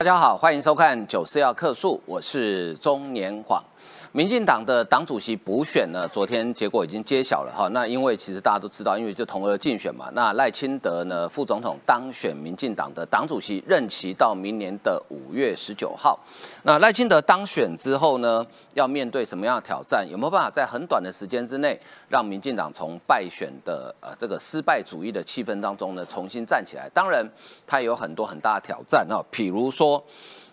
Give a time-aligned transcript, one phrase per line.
[0.00, 3.60] 大家好，欢迎收看《九四要客诉》，我是中年晃。
[4.12, 7.68] 民进党的党主席补选呢，昨天结果已经揭晓了哈。
[7.68, 10.08] 那因为其实大家都知道，因为就同额竞选嘛。
[10.14, 16.18] 那赖清德呢，副总统当选民进党的党主席，任期到明年的五月十九号。
[16.62, 20.08] 那赖清德当选之后呢，要面对什么样的挑战？
[20.10, 26.88] 有没有办法在很短的时间之内，让民进党从败选的呃这个失败主义的气氛当中呢，重新站起来？
[26.94, 27.22] 当然，
[27.66, 30.02] 他有很多很大的挑战啊，比如说。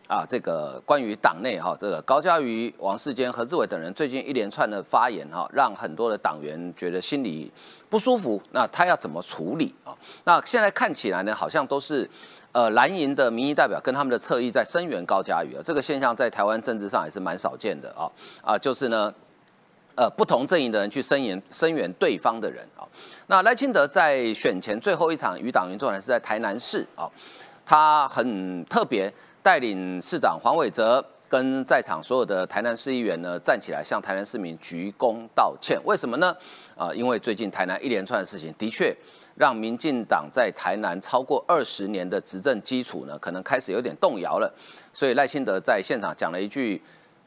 [0.08, 7.52] 啊，这个关于党内哈，这个高嘉瑜、王世坚、何志伟等人最近一连串的发言哈，让很多的党员觉得心里
[7.90, 8.40] 不舒服。
[8.52, 9.98] 那他要怎么处理啊？
[10.26, 12.08] 那现在看起来呢，好像都是
[12.52, 15.62] 呃蓝营的民意代表跟他们的侧翼在声援高嘉瑜啊。
[15.66, 18.06] 这个现象在台湾政治上也是蛮少见的啊
[18.44, 19.12] 啊，就是呢，
[19.96, 22.86] 呃，不同阵营的人去声援声援对方的人啊。
[23.26, 27.10] 那赖清德在选前最后一场与党员座谈是在台南市啊，
[27.66, 29.12] 他很特别。
[29.46, 35.80] 带领市长黄伟哲跟在场所有的台南市议员呢站起来向台南市民鞠躬道歉。
[35.86, 36.36] 为什么呢？
[36.76, 38.92] 啊，因为最近台南一连串的事情，的确
[39.36, 44.52] 让民进党在台南超过二十年的执政基础呢，可能开始有点动摇了。
[44.92, 46.82] 所以赖清德在现场讲了一句，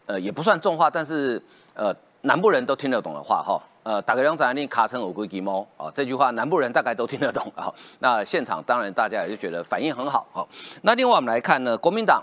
[0.07, 1.41] 呃，也不算重话，但是
[1.75, 3.63] 呃，南部人都听得懂的话哈。
[3.89, 7.73] 呃，打个两掌，令卡成五龟鸡猫啊，这句话南部人大概都听得懂啊。
[8.01, 10.47] 那现场当然大家也就觉得反应很好哈。
[10.83, 12.23] 那另外我们来看呢，国民党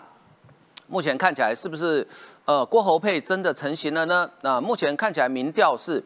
[0.86, 2.08] 目前看起来是不是
[2.46, 4.30] 呃郭侯配真的成型了呢？
[4.42, 6.00] 那目前看起来民调是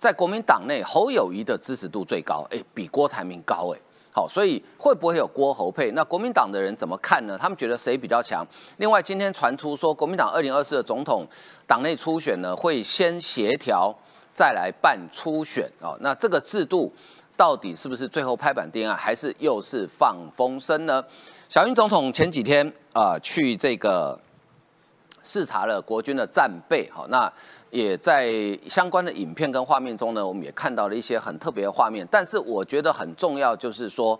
[0.00, 3.78] 在国民党内侯友谊的支持度最高，哎，比郭台铭高哎。
[4.10, 5.92] 好，所以会不会有郭侯配？
[5.92, 7.38] 那国民党的人怎么看呢？
[7.40, 8.44] 他们觉得谁比较强？
[8.78, 11.24] 另外今天传出说，国民党二零二四的总统
[11.68, 13.96] 党内初选呢，会先协调。
[14.34, 16.92] 再来办初选哦，那这个制度
[17.36, 21.02] 到底是不是最后拍板定案，还是又是放风声呢？
[21.48, 24.18] 小英总统前几天啊去这个
[25.22, 27.32] 视察了国军的战备，好，那
[27.70, 28.28] 也在
[28.68, 32.06] 相关的影片跟画面中呢，我们也看到了一些很特别的画面。
[32.10, 34.18] 但是我觉得很重要就是说，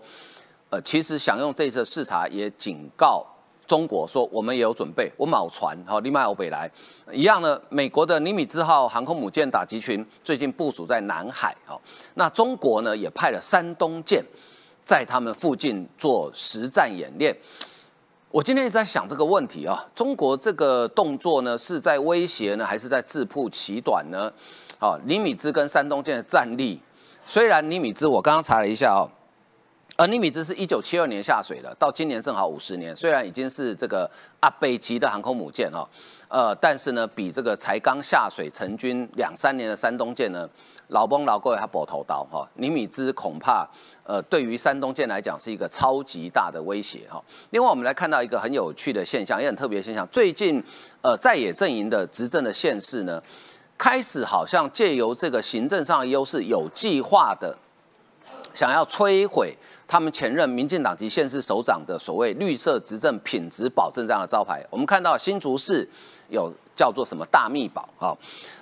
[0.69, 3.25] 呃，其实想用这次视察也警告。
[3.67, 6.69] 中国说我们也有准备，我某船好立马欧北来
[7.11, 7.59] 一样呢。
[7.69, 11.81] 美国的尼米兹号航空母舰打击群最近部署在南海，好，
[12.13, 14.23] 那中国呢也派了山东舰
[14.83, 17.35] 在他们附近做实战演练。
[18.29, 24.31] 我今天一直在想这个问题啊，中国这个动作呢是在威胁呢，还是在自曝其短呢？
[24.77, 26.81] 好，尼米兹跟山东舰的战力，
[27.25, 29.09] 虽然尼米兹我刚刚查了一下哦。
[29.97, 32.93] 而尼米兹是一九七二年下水的，到今年正好五十年。
[32.93, 34.09] 虽然已经是这个
[34.41, 35.87] 阿北级的航空母舰哈，
[36.27, 40.49] 呃，但是呢，比这个才刚下水成军两三年的山东舰呢，
[40.89, 42.45] 老崩老贵还搏头刀哈。
[42.55, 43.65] 尼米兹恐怕
[44.03, 47.23] 呃，对于山东舰来讲是一个超级大的威胁哈。
[47.51, 50.05] 另外，我们来看到一个很有趣的现象，也很特别的现象。
[50.11, 50.61] 最近
[51.01, 53.23] 呃，在野阵营的执政的县市呢，
[53.77, 57.55] 开始好像借由这个行政上的优势，有计划的
[58.53, 59.55] 想要摧毁。
[59.87, 65.87] 他们前任民进党籍县市首长的所谓绿色执政品质保证这样的招牌，我们看到新竹市
[66.29, 68.17] 有叫做什么大密保啊，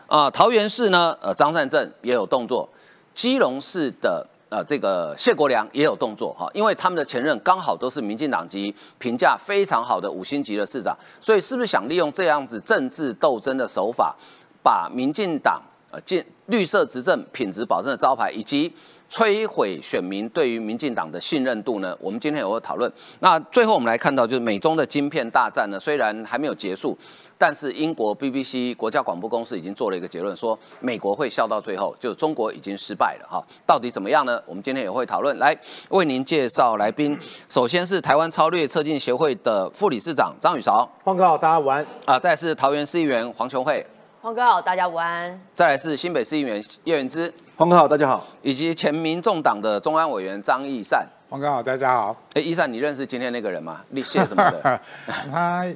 [0.08, 2.68] 啊桃园市呢，呃张善政也有动作，
[3.14, 14.14] 基隆市的呃这个谢国良也有动作哈，因为他们的前任刚好都是民进党籍评价非常好的五星级的市长，所以是不是想利用这样子政治斗争的手法，
[14.62, 18.74] 把民进党呃建绿色执政品质保证的招牌以及。
[19.14, 21.96] 摧毁选民对于民进党的信任度呢？
[22.00, 22.92] 我们今天有个讨论。
[23.20, 26.98] 那最后我们来看到，就是美中的晶片大战呢，虽然还没有结束，
[27.38, 33.40] 但是英国 BBC 国家广播公司已经做了一个结论，说美国会笑到最后，就中国已经失败了哈。
[33.68, 34.42] 到底怎么样呢？
[34.48, 35.38] 我们今天也会讨论。
[35.38, 35.56] 来
[35.90, 37.16] 为您介绍来宾，
[37.48, 41.86] 首先是台湾超略测进协会的副理事长张宇韶，黄哥好，大家午安。
[42.06, 43.86] 啊，再是桃园市议员黄琼慧。
[44.24, 45.38] 黄哥好，大家午安。
[45.54, 48.26] 再来是新北市议员叶元之，黄哥好，大家好。
[48.42, 52.16] 以及前民众党的中央委员张义善，黄哥好，大家好。
[52.34, 53.82] 哎，义善，你认识今天那个人吗？
[53.90, 54.80] 立谢什么的？
[55.30, 55.68] 他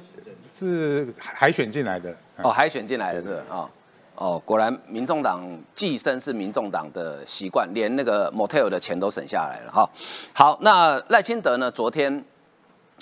[0.49, 2.15] 是海选进来的。
[2.37, 3.69] 哦，海选进来的是啊。
[4.15, 5.43] 哦，果然民众党
[5.73, 9.89] 寄生是民众党的习惯，连那个 motel 的钱都省下来了哈。
[10.31, 11.69] 好，那赖清德呢？
[11.69, 12.23] 昨天。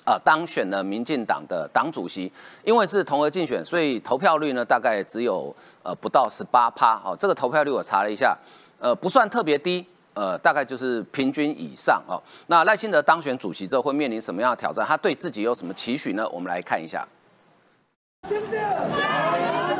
[0.04, 2.32] 啊，当选了民进党的党主席，
[2.64, 7.02] 因为是同额竞选，所以投票率呢大概只有呃不到十八趴。
[7.04, 8.38] 哦，这个投票率我查了一下，
[8.80, 9.84] 呃不算特别低，
[10.14, 12.22] 呃大概就是平均以上哦。
[12.48, 14.86] 那赖清德当选主席之后会面临什么样的挑战？
[14.86, 16.28] 他对自己有什么期许呢？
[16.30, 17.08] 我们来看一下。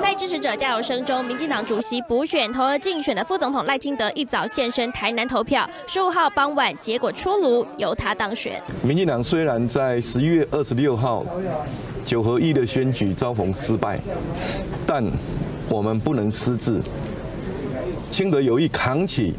[0.06, 5.68] 在支持者加油声中，民进党主席补选投而竞选的副总统赖清德一早现身台南投票。
[5.88, 8.62] 十五号傍晚，结果出炉，由他当选。
[8.84, 11.26] 民进党虽然在十一月二十六号
[12.06, 14.00] 九合一的选举遭逢失败，
[14.86, 15.04] 但
[15.68, 16.80] 我们不能失志。
[18.12, 19.34] 清德有意扛起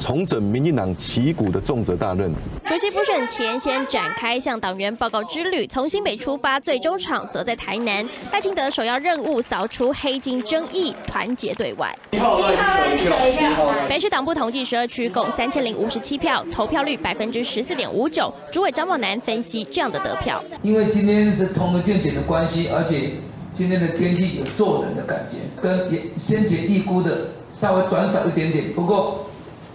[0.00, 2.34] 重整民进党旗鼓的重责大任。
[2.66, 8.02] 主席补选前先展开向党员报告之旅，从新北出发，最终场则在台南。
[8.32, 11.94] 赖清德首要任务扫除黑金争议，团结对外。
[13.86, 18.32] 北市党部统计十二区共三千零五十七票，投票率百分之十四点五九。
[18.50, 23.10] 主委张茂南分析这样的得票，因为今天是同个竞选的关系，而且
[23.52, 28.72] 今天的天气有做人的感觉，跟先前预估的稍微短少一点点。
[28.72, 29.26] 不过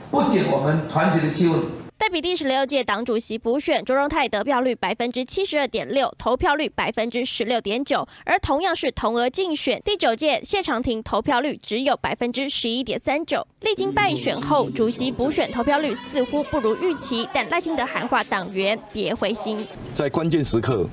[0.10, 1.54] 不减我们团结的气氛。
[2.00, 8.08] 对比第十六届党主席补选，卓荣泰得票率百分之七十二点六，投票率百分之十六点九。
[8.24, 13.46] 而同样是同额竞选，第九届谢长廷投票率只有百分之十一点三九。
[13.60, 19.60] 历经败选后，主席补选投票率似乎不如预期，但赖清德喊话党员别灰心。
[19.94, 20.90] 在关键时刻，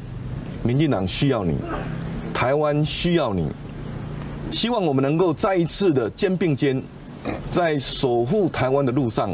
[0.64, 1.56] 民进党需要你，
[2.35, 3.49] 台湾需要你，
[4.50, 6.82] 希望我们能够再一次的肩并肩，
[7.49, 9.32] 在守护台湾的路上。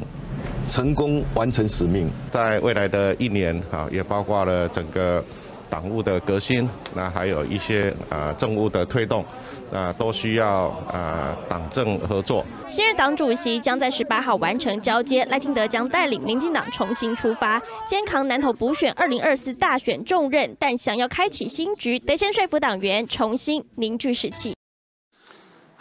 [0.68, 5.22] 成功完成使命，在未来的一年啊，也包括了整个
[5.68, 9.24] 党务的革新，那还有一些啊政务的推动，
[9.72, 12.44] 啊都需要啊党政合作。
[12.68, 24.54] 新任党主席将在十八号完成交接，赖清德将带领民进党重新出发，肩扛南投补选二零二四大选重任，但想要开启新局，得先说服党员重新凝聚士气。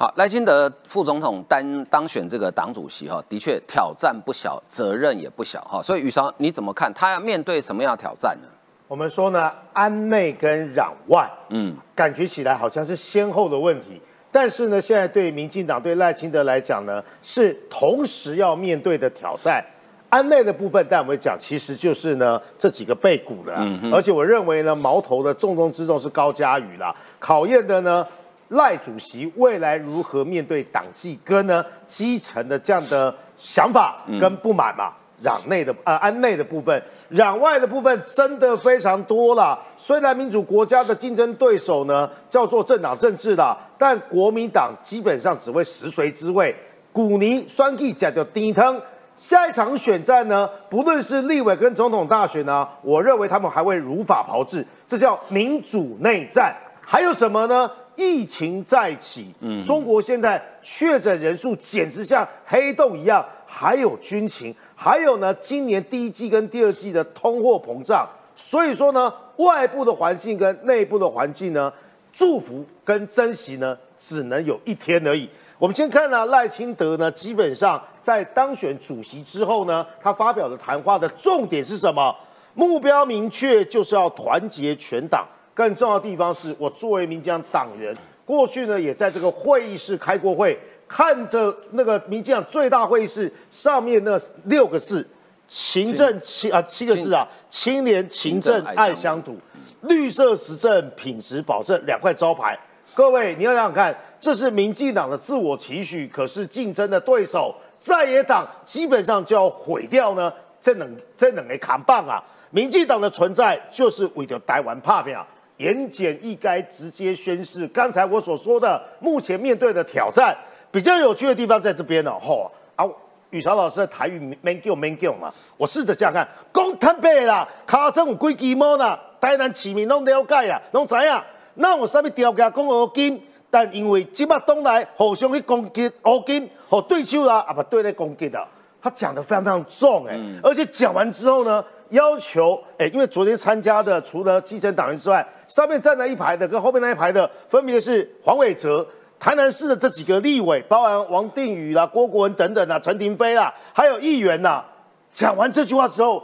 [0.01, 5.79] 好，赖清德副总统当当选这个党主席哈，的确挑战不小，责任也不小哈。
[5.79, 6.91] 所以宇韶你怎么看？
[6.91, 8.47] 他要面对什么样的挑战呢？
[8.87, 14.01] 我们说呢，安内跟攘外，嗯，感觉起来好像是先后的问题，
[14.31, 19.63] 但是呢，现在对民进党对赖清德来讲呢，是同时要面对的挑战。
[20.09, 23.53] 安内的部分，但我们讲，其实就是呢这几个背骨的，
[23.93, 28.03] 而且我认为呢，矛头的重中之重是高嘉瑜啦，考验的呢。
[28.51, 34.93] 赖主席未来如何面对党纪跟呢基层的这样的想法跟不满嘛？
[35.23, 36.81] 攘内的呃安内的部分，
[37.11, 39.59] 攘外的部分真的非常多了。
[39.77, 46.55] 虽然民主国家的竞争对手呢叫做政党政治啦，但国民党基本上只会食髓知味。
[46.91, 48.81] 古尼双 K 讲叫丁汤，
[49.15, 56.53] 下一场选战呢，不论是立委跟总统大选呢，我认为他们还会如法炮制，这叫民主内战。
[56.83, 57.69] 还有什么呢？
[58.01, 71.71] 疫情再起，嗯，中国现在确诊人数简直像黑洞一样，还有军情，还有呢，今年第一季跟第二季的通货膨胀，所以说呢，外部的环境跟内部的环境呢，
[72.11, 75.29] 祝福跟珍惜呢，只能有一天而已。
[75.59, 82.15] 我们先看呢，赖清德呢，基本上在当选主席之后呢，他发表的谈话的重点是什么？
[82.55, 85.25] 目标明确，就是要团结全党。
[85.61, 95.07] 更重要的地方是我作为民进党党员，过去呢也在这个会议室开过会，看着那个民进党最大会议室上面那六个字
[95.47, 99.37] “勤政七啊七个字啊，青年勤政爱乡土，
[99.81, 102.57] 绿色实政品质保证两块招牌。
[102.95, 112.17] 各位你要想想看，这是民进党的自我期许，可是竞争的对手在野党基本上就要毁掉呢，这能这两个扛棒啊！
[112.49, 115.23] 民进党的存在就是为了台湾怕票。
[115.61, 120.35] 言简意赅，直接宣誓刚才我所说的目前面对的挑战。
[120.71, 122.85] 比较有趣的地方在这边呢，吼啊，
[123.29, 131.21] 宇潮老师的台语 man g man g 嘛，我试着这样看，讲坦白啦，卡政有几鸡毛啦，台南市民拢了解啊，拢知影。
[131.55, 138.47] 那我上面调价讲乌金，但因为即马东来互相去攻击乌金，和对手啦，啊不对咧攻击的，
[138.81, 141.63] 他讲的非常非常重哎，而且讲完之后呢。
[141.91, 148.85] 要求哎，因为昨天参加的除了基层党员之外，上面站在一排的跟后面那一排的，分别是黄伟哲、
[149.19, 154.63] 台南市的这几个立委，包含王定宇啦、郭国文等等啊、陈廷飞啦，还有议员呐。
[155.11, 156.23] 讲完这句话之后，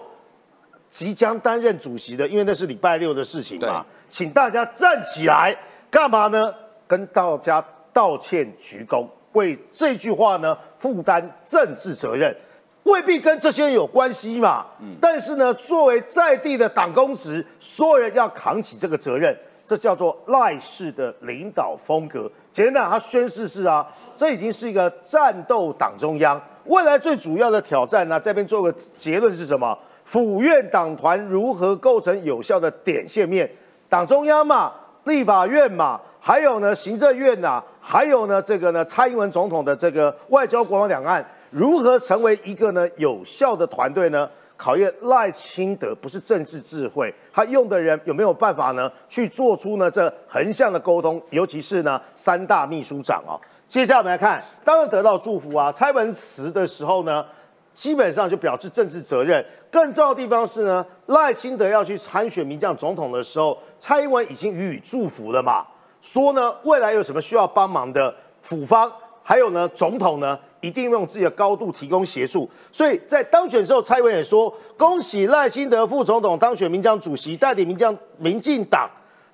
[0.89, 5.55] 即将担任主席的，因为那是礼拜六的事情嘛，请大家站起来，
[5.91, 6.53] 干嘛呢？
[6.87, 12.33] 跟大家道歉鞠躬，为这句话呢负担政治责任。
[12.87, 14.65] 未必跟这些人有关系嘛，
[15.01, 22.31] 但是呢，作为在地的党公职，所有人要扛起这个责任，这叫做赖氏的领导风格。
[22.53, 28.17] 简单讲，他宣誓是啊，这已经是一个战斗党中央未来最主要的挑战呢。
[28.17, 29.77] 这边做个结论是什么？
[30.05, 33.49] 府院党团如何构成有效的点线面？
[33.89, 34.71] 党中央嘛，
[35.03, 41.25] 立法院嘛，还有呢，行政院呐，还有呢，这个呢，蔡英文总统的这个外交、国防、两岸。
[41.49, 44.29] 如何成为一个呢有效的团队呢？
[44.59, 48.91] 考验赖清德不是政治智慧，他用的人有没有办法呢？
[49.07, 53.37] 去做出呢这横向的沟通，尤其是呢三大秘书长哦。
[53.67, 57.23] 接下来我们来看，当然得到祝福啊，蔡文辞的时候呢，
[57.75, 59.45] 基本上就表示政治责任。
[59.69, 65.63] 更重要的地方是呢，赖清德要去参选民将总统的时候，蔡英文已经予以祝福了嘛，
[66.01, 68.11] 说呢未来有什么需要帮忙的，
[68.41, 70.39] 府方还有呢总统呢。
[70.61, 78.89] 一定用自己的高度提供协助，所以在当选之后，蔡英文也说：“恭喜赖清德副总统当选民将主席，带领民将民进党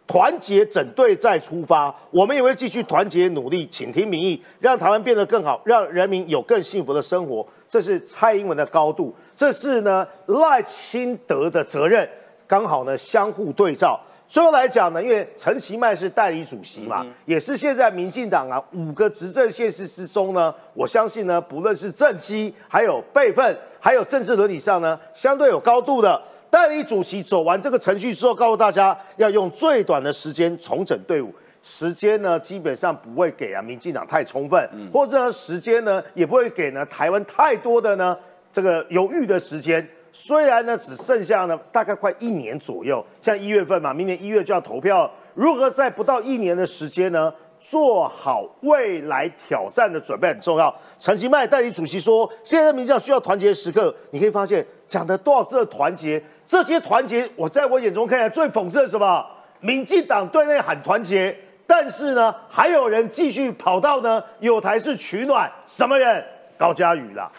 [0.05, 1.93] 团结整队再出发。
[2.11, 12.07] 我们也会继续团结努力，倾听民意，让台湾变得更好，让人民有更幸福的生活。”这是蔡英文的高度，这是呢赖清德的责任，
[12.45, 13.99] 刚好呢相互对照。
[14.33, 38.17] 最后来讲呢，因为陈其迈是代理主席嘛，也是现在民进党啊五个执政县市之中呢，我相信呢，不论是政绩、还有辈分、还有政治伦理上呢，相对有高度的代理主席走完这个程序之后，告诉大家要用最短的时间重整队伍，时间呢基本上不会给啊民进党太充分，或者时间呢也不会给呢台湾太多的呢
[38.51, 39.87] 这个犹豫的时间。
[40.15, 50.73] 虽然呢，只剩下呢大概快一年左右，像一月份嘛，明年一月就要投票，如何在不到一年的时间呢，做好未来挑战的准备很重要。
[50.99, 59.25] 陈其迈代理主席说，现在民调需要团结时刻，你可以发现讲的多少次的团结，这些团结，我在我眼中看来最讽刺的什么？
[59.61, 66.23] 民进党对内喊团结，但是呢，还有人继续跑到呢有台是取暖，什么人？
[66.55, 67.31] 高嘉瑜啦。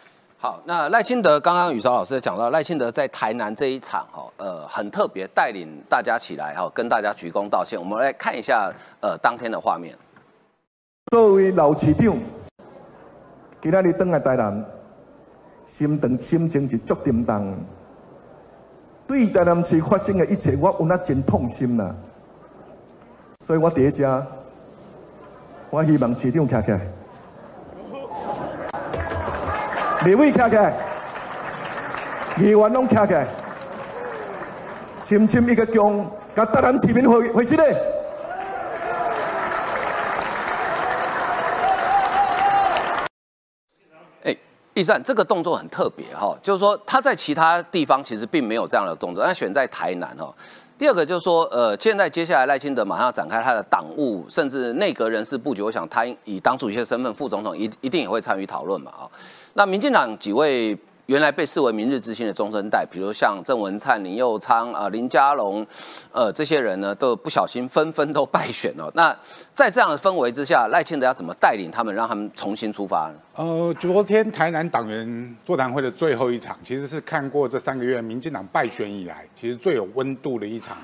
[0.44, 7.80] 好，那赖清德刚刚宇超老师讲到，赖清德在台南这一场哈，呃，很特别，带领大家起来哈，跟大家鞠躬道歉。
[7.80, 8.70] 我们来看一下
[9.00, 9.96] 呃当天的画面。
[11.10, 12.14] 作为老市长，
[13.62, 14.62] 今仔日登来台南，
[15.64, 17.56] 心等心情是足沉重。
[19.06, 21.96] 对台南市发生的一切，我有那真痛心呐。
[23.40, 24.22] 所以我第一家，
[25.70, 26.80] 我希望市长站起来。
[30.04, 30.70] 立委站起来，
[32.38, 33.26] 议员拢站起来，
[35.02, 37.74] 深深一个将，甲台南市民回回信嘞。
[44.24, 44.36] 哎，
[44.74, 50.30] 易善，这个动作很特别哈，就是说他在其他地方其实并没有这样的动作，但选在台南哈。
[50.76, 59.08] 第二个就是说，呃，现在接下来赖清德马上要展开他的党务，甚至内阁人事布局，我想他以党主席的身份，副总统一一定也会参与讨论嘛啊。
[59.54, 65.64] 那民进党几位原来被视为明日之星的中生代，比如像郑文灿、林佑昌、啊林佳龙，
[66.10, 68.90] 呃这些人呢，都不小心纷纷都败选了。
[68.94, 69.14] 那
[69.52, 73.14] 在这样的氛围之下，赖清德要怎么带领他们，让他们重新出发呢？
[73.36, 80.78] 呃，昨天台南党员座谈会的最后一场，其实是看过这三个月民进党败选以来，其实最有温度的一场。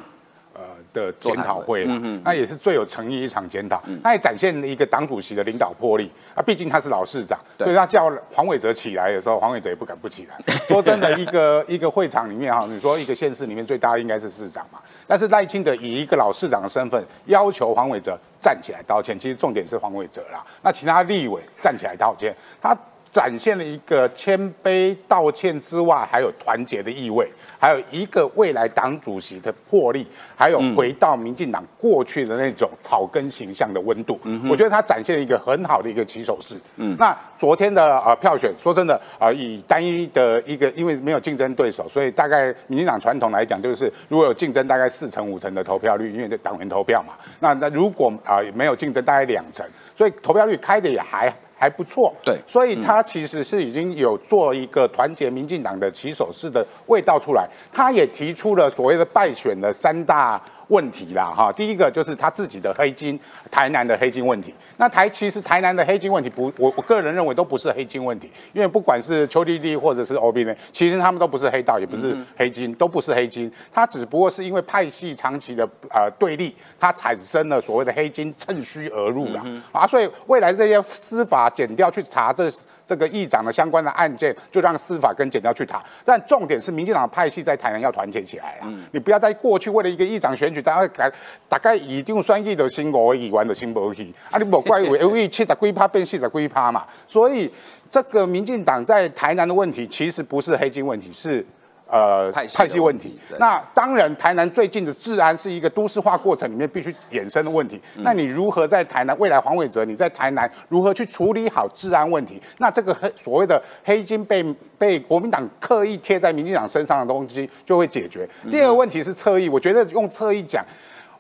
[0.93, 1.95] 的检讨会了，
[2.25, 6.43] 那也是最有诚意一场检讨，那也展现了一个党主席的领导魄力啊。
[6.43, 10.37] 毕竟他是老市长，所以他叫黄伟哲起来的时候，黄伟哲也不敢不起来。
[10.69, 20.45] 说真的，一个一个会场里面哈，你说一个县市里面最大应该是市长嘛，但是赖清德以一个老市长的身份要求黄伟哲站起来道歉，其实重点是黄伟哲啦。
[20.63, 22.77] 那其他立委站起来道歉，他
[23.11, 27.29] 展现了一个谦卑道歉之外，还有团结的意味。
[27.63, 36.57] 还有一个未来党主席的魄力，还有回到民进党过去的那种草根形象的温度，我觉得他展现了一个很好的一个起手式。
[36.77, 47.13] 嗯，那昨天的呃票选，说真的啊，以单一的一个，因为没有竞争对手，所以大概民进党传统来讲，就是如果有竞争，大概四成五成的投票率，因为这党员投票嘛。
[47.41, 51.31] 那那如果啊没有竞争，大概两成，所以投票率开的也还。
[51.61, 60.41] 还不错，对，所以他其实是已经有做一个团结民进党的起手式的味道出来，他也提出了所谓的败选的三大。
[60.71, 64.55] 问题啦，哈，第一个就是他自己的黑金，台南的黑金问题。
[64.79, 73.53] 那台其实台南的黑金问题不，我我个人认为都不是黑金问题，因为不管是邱丽丽或者是 O B 呢，其实他们都不是黑道，也不是黑金，都不是黑金。
[73.73, 82.51] 他只不过是因为派系长期的呃对立，它产生了所谓的黑金趁虚而入了啊，所以未来这些司法减掉去查这。
[82.91, 85.81] 这个议长的相关的案件，就让司法跟检调去谈。
[86.05, 88.67] 但重点是，民进党派系在台南要团结起来啊！
[88.91, 91.13] 你不要在过去为了一个议长选举，大家
[91.49, 94.39] 大概一定算议的新五议员的新无去啊！
[94.39, 96.85] 你莫怪为因为七十几趴变四十几趴嘛。
[97.07, 97.49] 所以
[97.89, 101.47] 这个民进党在台南的问题，其实不是黑金问题，是。
[101.91, 103.19] 呃派系问题。
[103.39, 107.81] 那当然，台南最近的治安是一个都市化过程里面必须衍生的问题。
[107.99, 112.41] 那你如何在台南未来黄伟哲你在台南如何去处理好治安问题？
[112.59, 114.43] 那这个黑所谓的黑金被
[114.79, 118.29] 被国民党刻意贴在民进党身上的东西就会解决。
[118.51, 120.65] 第二个问题是侧翼，我觉得用侧翼讲。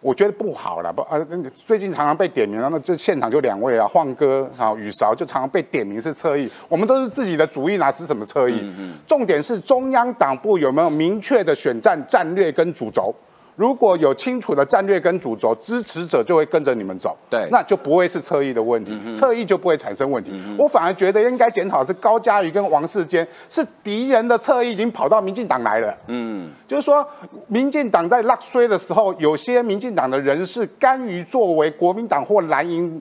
[0.00, 1.19] 我觉得不好了，不啊，
[1.52, 8.64] 最近常常被点名，那么这现场就两位啊，晃哥啊，雨勺就常常被点名是侧翼，我们都是自己的主意，哪是什么侧翼？
[9.07, 13.14] 重点是中央党部有没有明确的选战战略跟主轴？
[13.61, 20.33] 如果有清楚的战略跟主轴，支持者就会跟着你们走，对，那就不会是侧翼的问题，侧翼就不会产生问题。
[20.59, 27.07] 我反而觉得应该检讨是高嘉瑜跟王世坚是敌人的侧翼已经跑到民进党来了，嗯，就是说
[27.49, 32.99] 民进党在落衰的时候，有些民进党的人士甘于作为国民党或蓝营。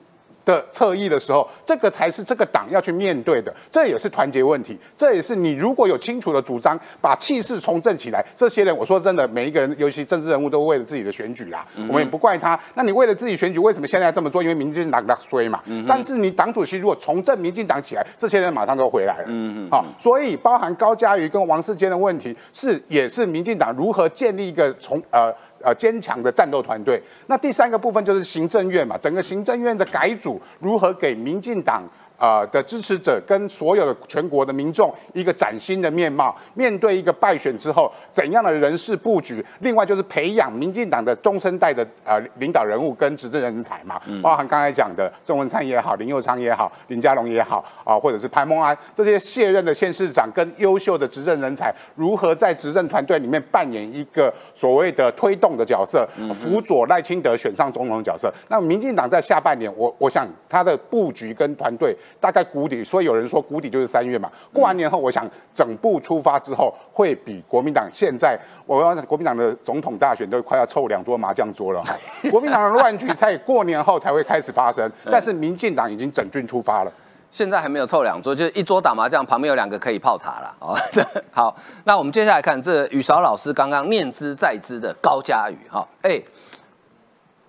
[0.50, 12.58] 的侧翼的时候，这个才是这个党要去面对的，这也是团结问题，这也是你如果有清楚的主张，把气势重振起来，这些人，我说真的，每一个人，尤其政治人物，都为了自己的选举啦，我们也不怪他。
[12.74, 14.42] 那你为了自己选举，为什么现在这么做？
[14.42, 15.60] 因为民进党在衰嘛。
[15.86, 19.24] 但是你党主席如果重振民进党起来，这些人马上都回来了。
[19.28, 19.70] 嗯嗯。
[19.70, 25.32] 好，所以包含高嘉瑜跟王世坚的问题，是也是民进党如何建立一个从呃。
[25.62, 27.02] 呃，坚强的战斗团队。
[27.26, 31.82] 那第三个部分就是行政院嘛，整个行政院的改组如何给民进党。
[32.20, 39.44] 呃的支持者跟所有的全国的民众一个崭新的面貌，面对一个败选之后怎样的人事布局？
[39.60, 58.30] 另外就是培养民进党的中生代的呃领导人物跟执政人才嘛，包含刚才讲的郑文灿也好，林佑昌也好，林佳龙也好啊，或者是潘孟安这些卸任的县市长跟优秀的执政人才，如何在执政团队里面扮演一个所谓的推动的角色，辅佐赖清德选上总统的角色？
[58.48, 61.96] 那民进党在下半年，我我想他的布局跟团队。
[62.18, 64.30] 大概谷底，所以有人说谷底就是三月嘛。
[64.52, 71.84] 过完年后，我想整部出发之后，会比国民党现在，我要国民党的总统大选都快要凑两桌麻将桌了。
[72.30, 76.92] 国民党的乱局在过年后才会开始发生，但是民进党已经整军出发了。
[77.30, 80.56] 现在还没有凑两桌，就是一桌打麻将，旁边有两个可以泡茶了。
[80.58, 80.76] 哦，
[81.30, 86.20] 好，那我们接下来看这雨韶老师刚刚念之在之的高嘉宇哈，哎，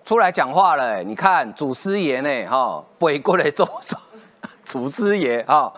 [0.04, 3.96] 出来讲话了，你看祖师爷呢，哈，背过来走走。
[4.72, 5.70] 祖师爷啊，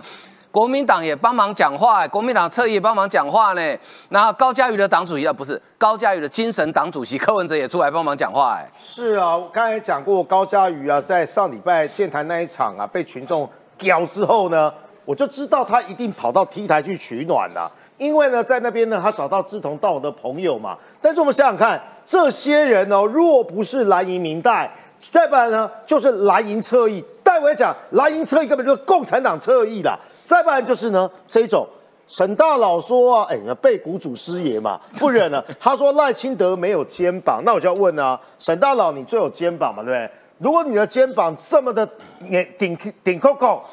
[0.52, 3.76] 国民党也帮忙讲话，国民党侧翼帮忙讲话呢。
[4.10, 8.70] 那高嘉瑜的党主席啊，不是高嘉瑜的精神党主席柯文哲也出来帮忙讲话哎。
[8.80, 14.72] 是啊，我刚才讲过高嘉瑜啊，在上礼拜建台那一场啊，被群众屌之后呢，
[15.04, 20.78] 我就知道他一定跑到 T 台去取暖了，因为呢，在那边呢，他找到志同道合的朋友嘛。
[21.02, 27.04] 但是我们想想看，这些人哦，若不是蓝营明代，再不然呢，就是蓝营侧翼。
[27.34, 29.98] 再我讲，蓝营侧翼根本就是共产党侧翼啦。
[30.22, 31.66] 再不然就是呢，这种
[32.06, 35.44] 沈大佬说啊，哎，被谷祖师爷嘛，不忍了。
[35.58, 40.10] 他说赖清德没有肩膀，那我就要问啊，沈大佬你最有肩膀嘛，对不对？
[40.38, 41.84] 如果你的肩膀这么的
[42.20, 43.64] 顶顶顶扣扣，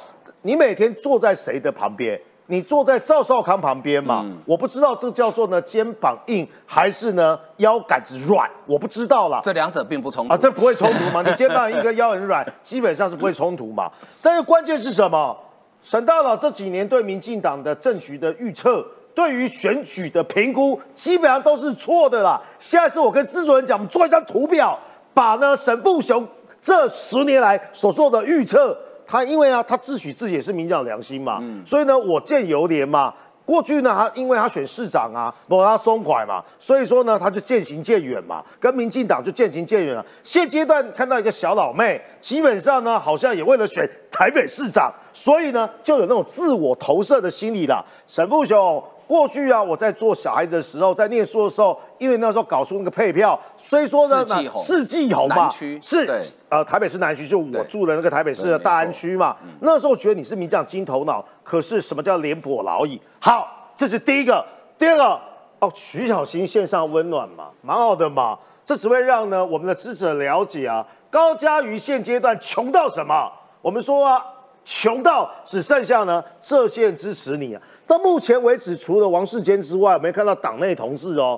[0.42, 2.20] 你每天坐在谁的旁边？
[2.52, 4.26] 你坐在赵少康旁边嘛？
[4.46, 9.40] 我不知道这叫做呢肩膀硬还是呢腰杆子软，我不知道了。
[9.42, 11.24] 这两者并不冲突啊，这不会冲突嘛？
[11.26, 13.90] 你肩膀硬跟腰很软， 基本上是不会冲突嘛。
[14.22, 15.34] 但是关键是什么？
[15.82, 18.86] 沈大佬这几年对民进党的政局的预测，
[19.16, 22.42] 对于选举的评估，基本上都是错的啦。
[22.60, 24.78] 下一次我跟制作人讲，我们做一张图表，
[25.14, 26.28] 把呢沈步雄
[26.62, 28.78] 这十年来所做的预测。
[29.12, 33.14] 他因为啊，他自诩自己也是民调良心嘛，所以呢，我见犹怜嘛。
[33.44, 40.06] 过去呢，他因为他选市长啊，不他松快嘛，所以说呢，他就渐行渐远嘛，跟民进党就渐行渐远了。
[40.24, 47.86] 现阶段看到一个小老妹，基本上呢，好像也为了选台北市长，所以呢，就有那种自我投射的心理了。
[48.08, 48.82] 沈富雄。
[49.12, 55.50] 过去啊，我在做小孩子的时候，在念书的时候，因为那时候搞出那个配票，所以说呢，四季红嘛，
[55.82, 56.10] 是
[56.48, 59.36] 呃台北市南区，就我住的那个台北市的大安区嘛。
[59.60, 63.02] 那时候觉得你是名将金头脑，可是什么叫廉颇老矣？
[63.20, 64.46] 好，这是第一个。
[64.78, 65.20] 第二个
[65.60, 68.40] 哦，徐小新线上温暖嘛，蛮好的嘛。
[68.66, 73.30] 这只会让呢我们的支持者了解啊，高嘉瑜现阶段穷到什么？
[73.62, 74.24] 我们说啊，
[74.74, 77.62] 穷到只剩下呢这些人支持你啊。
[77.86, 81.38] 到目前为止，除了王世坚之外，没看到党内同事哦，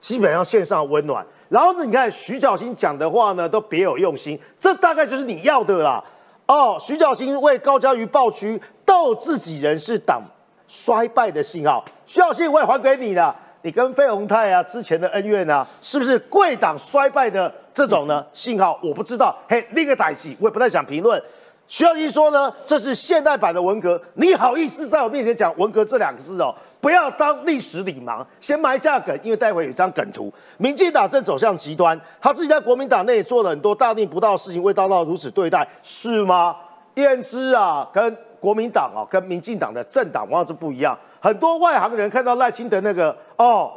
[0.00, 1.24] 基本上线上温暖。
[1.50, 6.02] 然后呢，你看徐小新讲的话呢，都别有用心，这大概就是你要的啦。
[6.46, 10.22] 哦，徐小新为高嘉瑜爆区斗自己人是党
[10.66, 11.84] 衰败的信号。
[12.06, 13.36] 徐小新，我也还给你了。
[13.60, 18.80] 你跟费鸿泰啊之前的恩怨啊，是不是贵党衰败的这种呢信号？
[18.82, 19.36] 我不知道。
[19.46, 21.22] 嘿，另一个歹戏，我也不太想评论。
[21.68, 26.54] 徐小新说呢，这是现代版的文革，你好意思在我面前讲文革这两个字哦？
[26.80, 36.56] 不要当历史礼盲，先埋下梗，因为待会有一张梗图，民进党正走向极端，他自己在国民党内做了很多大逆不道的事情，未遭到如此对待，是吗？
[36.94, 43.70] 燕之啊，跟国民党啊，跟民进党的政党往往是不一样，很多外行人看到赖清德那个哦，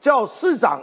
[0.00, 0.80] 叫市长、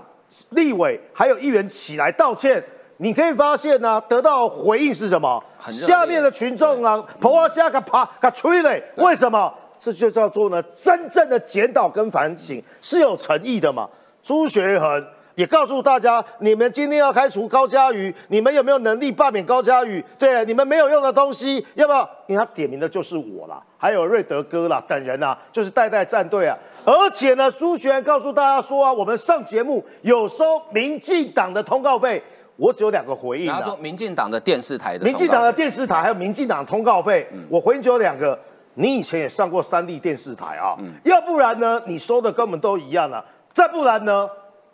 [0.50, 2.62] 立委还有议员起来道歉。
[3.02, 5.42] 你可以发现呢，得到回应是什么？
[5.72, 9.54] 下面的群众啊，跑啊下个爬个吹嘞，为什么？
[9.78, 13.88] 这就叫做呢，真正的检讨跟反省是有诚意的嘛。
[14.22, 20.04] 朱学恒也告诉大家，你们今天要开除高嘉瑜，你们有没有能力罢免高嘉瑜？
[20.18, 22.02] 对，你们没有用的东西，要不要？
[22.28, 26.58] 因为他点名的就是我啦，还有瑞德哥啦等人啊，就是代代战队啊。
[26.84, 32.22] 而且呢，朱学恒告诉大家说啊，我们上节目有收民进党的通告费。
[32.60, 33.52] 我只有两个回应。
[33.52, 38.38] 他说，民进党的电视台的，民进党的电视台还有民进党通告费，我回应只有两个。
[38.76, 43.24] 你以前也上过三立电视台啊，要不然呢，你说的根本都一样啊。
[43.54, 44.30] 再不然呢，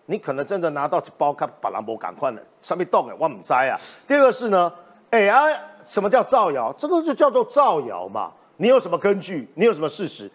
[0.06, 3.80] 你可能真的拿到包看把兰博赶快的上面动哎，我唔知啊。
[4.08, 4.72] 第二个是呢，
[5.10, 5.46] 哎啊，
[5.86, 6.72] 什么叫造谣？
[6.78, 8.32] 这个就叫做造谣嘛。
[8.58, 9.50] 你有什么根据？
[9.56, 10.30] 你有什么事实？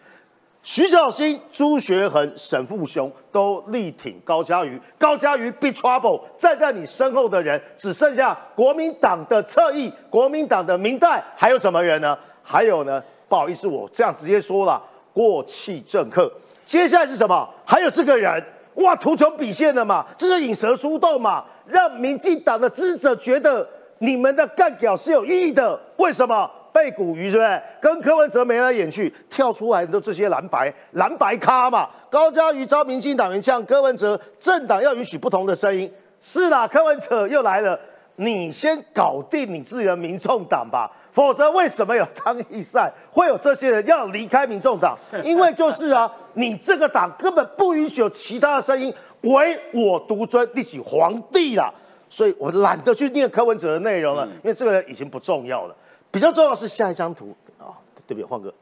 [0.63, 12.17] 徐小新、朱学恒、沈富雄都力挺高嘉瑜，高嘉瑜 be trouble，站在你身后的人只剩下国民党的侧翼、国民党的明代，还有什么人呢？
[12.43, 13.03] 还有呢？
[13.27, 14.83] 不好意思，我这样直接说了，
[15.15, 16.31] 过气政客。
[16.67, 17.49] 接下来是什么？
[17.65, 18.45] 还有这个人，
[18.75, 23.67] 哇，图穷匕现的嘛，这是引蛇出洞嘛，让民进党的支持者觉得
[23.99, 25.81] 你们的干屌是有意义的。
[25.97, 26.51] 为什么？
[26.73, 29.13] 背骨鱼是不是跟柯文哲眉来眼去？
[29.29, 31.89] 跳出来的都这些蓝白蓝白咖嘛？
[32.09, 35.91] 高嘉瑜招民进党员向柯文哲政党要允许不同的声音。
[36.21, 37.79] 是啦，柯文哲又来了，
[38.17, 44.99] 你先搞定你自己的民众党吧，否则为什么有张义赛会有这些人要离开民众党？
[45.25, 51.73] 因为就是啊，你这个党根本不允许有其他的声音，唯我独尊，立起皇帝啦。
[52.09, 55.75] 所以我懒得去念柯文哲的内容了，因为这个人已经不重要了。
[56.11, 57.71] 比较重要是下一张图啊，
[58.07, 58.25] 对不对？
[58.25, 58.53] 换个，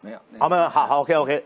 [0.00, 0.68] 没有，好没有？
[0.68, 1.44] 好好，OK OK。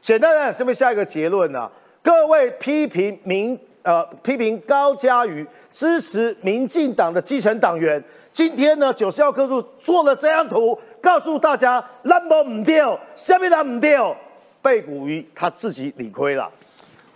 [0.00, 1.70] 简单的，这边下一个结论呢？
[2.02, 14.16] 各位批评民呃批评高嘉瑜支持民进党的基层党员，今天呢九十号科数做了这张图，告诉大家那么唔掉，下面的唔掉，
[14.62, 16.48] 背骨鱼他自己理亏了。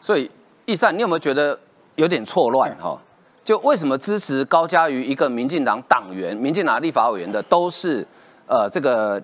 [0.01, 0.29] 所以，
[0.67, 1.59] 易善，你有没有觉得
[1.95, 3.01] 有点错乱哈？
[3.45, 8.07] 就为什么支持高嘉瑜一个民进党党员、民进党立法委员的都是，
[8.47, 9.21] 呃，这个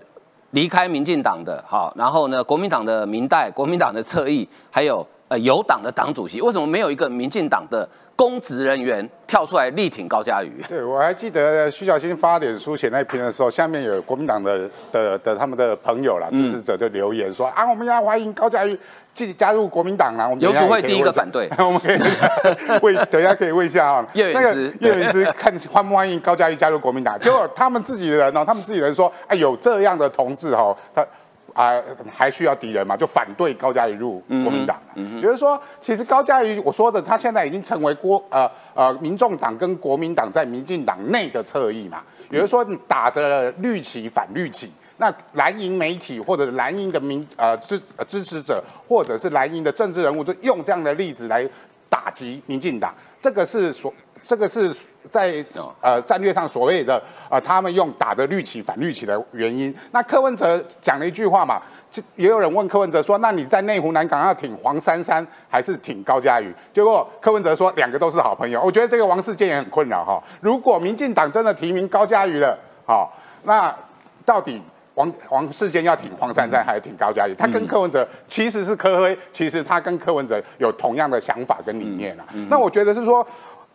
[0.50, 10.60] 离开民进党的，好，然后呢，国民党的民代、国民党的侧翼，还有呃有党的党主席，为什么没有一个民进党的公职人员跳出来力挺高嘉瑜？
[10.66, 18.76] 对我还记得徐小新发脸书写那一篇的时候，下面有国民党的的的他们的朋友啦，支持者就留言说啊，我们要欢迎高嘉瑜。
[19.26, 21.98] 进加入国民党啦，我们游淑慧第一个反对， 我们可以
[22.80, 24.06] 问，等一下可以问一下啊。
[24.14, 27.18] 叶元之，叶元之看欢不欢迎高嘉瑜加入国民党？
[27.18, 31.04] 结果他们自己的人哦，他们自己人说，哎，有这样的同志哈，他
[31.52, 31.72] 啊
[32.14, 32.96] 还需要敌人嘛？
[32.96, 34.78] 就反对高嘉瑜入国民党。
[34.94, 42.02] 嗯，比如说，其实高嘉瑜我说的，他现在已经成为国呃呃民众党跟国民党在民进党内的侧翼嘛。
[42.30, 44.70] 比如说，打着绿旗反绿旗。
[45.00, 51.48] 那蓝营媒体或者蓝营的民呃支支持者，或者是蓝营的政治人物，都用这样的例子来
[51.88, 52.92] 打击民进党。
[53.20, 54.74] 这个是所，这个是
[55.08, 55.44] 在
[55.80, 59.72] 呃战略上所谓的呃他们用打的绿旗反绿旗的原因。
[59.92, 66.52] 那柯文哲讲了一句话嘛，就也有人问柯文哲说，那你在内湖南港要挺黄珊珊还是挺高嘉瑜？
[66.72, 68.60] 结果柯文哲说两个都是好朋友。
[68.60, 70.20] 我觉得这个王世坚也很困扰哈。
[70.40, 73.72] 如果民进党真的提名高嘉瑜了，好，那
[74.24, 74.60] 到底？
[74.98, 77.34] 王王世坚要挺黄珊珊还是挺高嘉瑜？
[77.38, 82.26] 他跟柯文哲其实是柯辉，其实他跟柯文哲有同样的想法跟理念啊。
[82.50, 83.26] 那我觉得是说。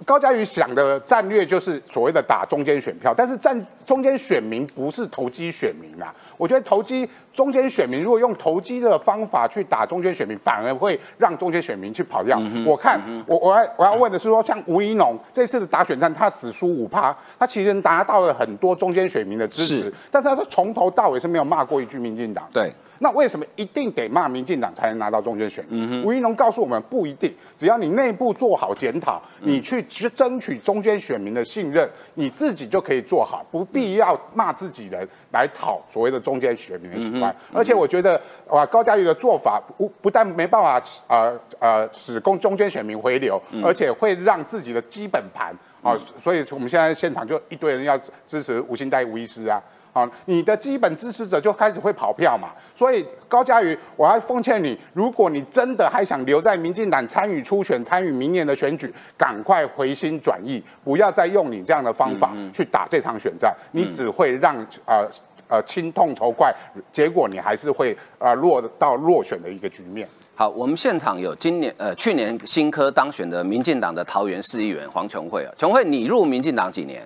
[0.05, 6.13] 高嘉瑜想的战略就是所谓的打中间选票，但是战中间选民不是投机选民啊。
[6.37, 12.41] 我觉得投机中间选民如果用投机的方法去打中间选民，反而会让中间选民去跑掉。
[12.65, 22.49] 我看我我要我要问的是说，像吴怡农这次的打选战，他只输五趴，他其实达到了很多中间选民的支持，但是从头到尾是没有骂过一句民进党。
[22.51, 22.71] 对。
[23.03, 26.01] 那为什么一定得骂民进党才能拿到中间选民？
[26.05, 37.35] 吴怡农告诉我们，不一定，只要你内部做好检讨，你去去争取中间选民的信任，你自己就可以做好，不必要骂自己人来讨所谓的中间选民的喜欢。
[37.51, 49.61] 而且我觉得，哇，高嘉瑜的做法不不但没办法呃呃使供中间选民回流，而且会让自己的基本盘啊，所以我们现在现场就一堆人要支持吴兴代吴医师啊。
[49.93, 52.49] 好，你的基本支持者就开始会跑票嘛。
[52.75, 64.55] 所以高嘉瑜，我还奉劝你，如果你真的还想留在民进党参与初选、参与明年的选举，赶快回心转意，不要再用你这样的方法去打这场选战，你只会让
[64.87, 65.07] 呃
[65.47, 66.51] 呃亲痛仇怪，
[66.91, 70.09] 结果你还是会呃落到落选的一个局面。
[70.33, 77.03] 好，我们现场有今年呃去年新科当选的民进党的桃园市议员黄琼慧啊，琼慧，你入民进党几年？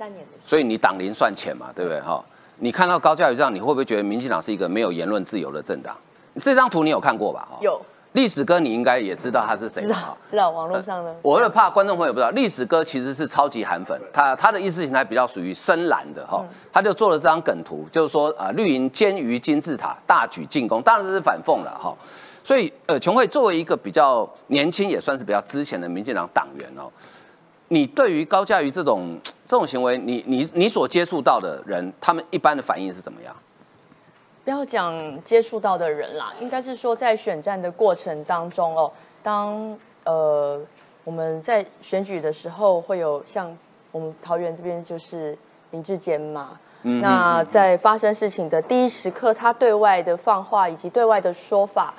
[0.00, 0.32] 哦，三三年的。
[0.44, 2.24] 所以你党龄算浅嘛，对不对哈？
[2.58, 5.96] 你看到高教育这样，你会不会觉得民进党是一个没有言论自由的政党？
[6.36, 7.48] 这张图你有看过吧？
[7.60, 7.80] 有。
[8.12, 11.14] 历史哥，你应该也知道他是谁，知道，知道网络上的。
[11.22, 21.94] 我为了怕观众朋友不知道，历史哥其实是超级韩粉，他他的意识形态比较属于深蓝的哈，他就做了这张梗图，就是说啊，绿营监于金字塔，大举进攻，当然这是反讽了哈。
[22.42, 26.90] 所以呃，琼慧作为一个比较年轻，也算是比较之前的民进党党员哦，
[27.72, 33.34] 你对于高价于这种 这种行为，你你你所接触到的人，他们一般的反应是怎么样？
[34.44, 38.90] 不要讲接触到的人啦，应该是说在选战的过程当中哦，
[39.22, 40.60] 当呃
[41.04, 43.56] 我们在选举的时候会有像
[43.92, 45.36] 我们桃园这边就是
[45.70, 51.94] 林志坚嘛，那在发生事情的第一时刻，他对外的放话以及对外的说法，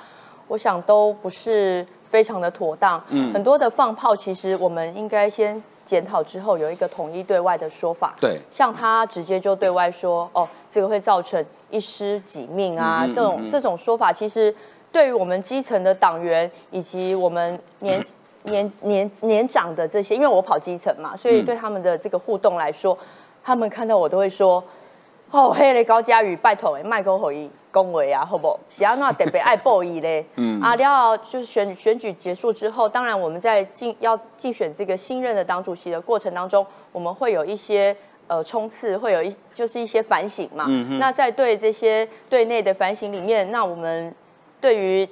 [0.48, 3.02] 我想都不是非常的妥当。
[3.08, 8.14] 嗯，很多的放炮，其实我们应该先检讨之后有一个统一对外的说法。
[8.20, 11.44] 对，像他直接就对外说，哦，这个会造成。
[11.72, 13.06] 一失几命啊！
[13.06, 14.54] 这种这种说法，其实
[14.92, 17.98] 对于我们基层的党员以及我们年
[18.44, 22.98] 年年年长的这些，因为我跑基层嘛，所以对他们的这个互动来说，
[23.42, 24.62] 他们看到我都会说
[25.32, 28.56] ：“哦，嘿嘞，高嘉宇，拜托哎，麦克可以恭维啊，好不？
[28.68, 30.24] 喜要那特别爱报义嘞。
[30.36, 37.96] ”嗯啊，然后就是选选举结束之后，当然我们在竞要竞选这个新任的党主席的过程当中，我们会有一些。
[38.28, 40.64] 呃，冲刺会有一就是一些反省嘛。
[40.68, 44.14] 嗯那在对这些对内的反省里面，那我们
[44.58, 45.06] 对于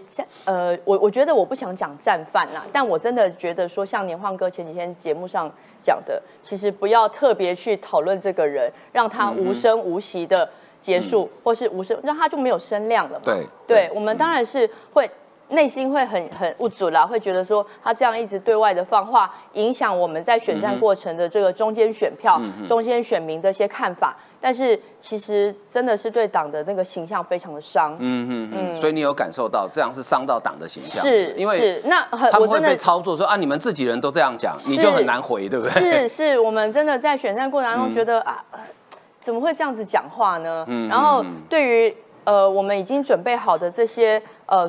[0.44, 10.49] 呃，我我觉得我不想讲战犯啦，但我真的觉得说，像年晃哥前几天节目上讲的，其实不要特别去讨论这个人，让他无声无息的
[10.81, 13.25] 结束，或是无声，那他就没有声量了嘛。
[13.25, 15.11] 对，对我们当然是会。
[15.53, 24.16] 内心会很很不足啦，会觉得说他这样一直对外的放话，影响我们在选战过程的这个中间选票、中间选民的一些看法。
[24.40, 27.97] 但是其实真的是对党的那个形象非常的伤。
[27.99, 28.73] 嗯嗯嗯。
[28.81, 31.03] 所以你有感受到这样是伤到党的形象？
[31.03, 36.07] 是，因为是那他们会被操作说啊，你们自己人都这样讲，你就很难回，对不对？
[36.07, 38.40] 是是，我们真的在选战过程当中觉得啊，
[39.31, 40.64] 怎么会这样子讲话呢？
[40.66, 40.88] 嗯。
[40.88, 44.69] 然后对于呃，我们已经准备好的这些呃。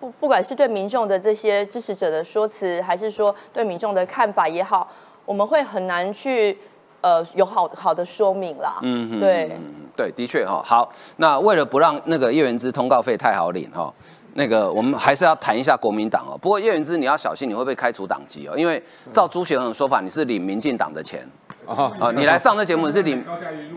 [0.00, 4.88] 不，不管是对民众的这些支持者的说辞，还是说对民众的看法也好，
[5.24, 6.56] 我们会很难去
[7.00, 8.78] 呃有好好的说明啦。
[8.82, 9.50] 嗯，对，
[9.96, 10.62] 对，的确哈。
[10.64, 13.92] 好，那为了不让那个叶元之通告费太好领哈，
[14.34, 16.38] 那个我们还是要谈一下国民党哦。
[16.40, 18.80] 不过叶元之你要小心，你会被开除党籍哦，因为
[19.12, 21.28] 照朱学恒的说法，你是领民进党的钱。
[21.68, 23.22] 啊，你来上这节目是领，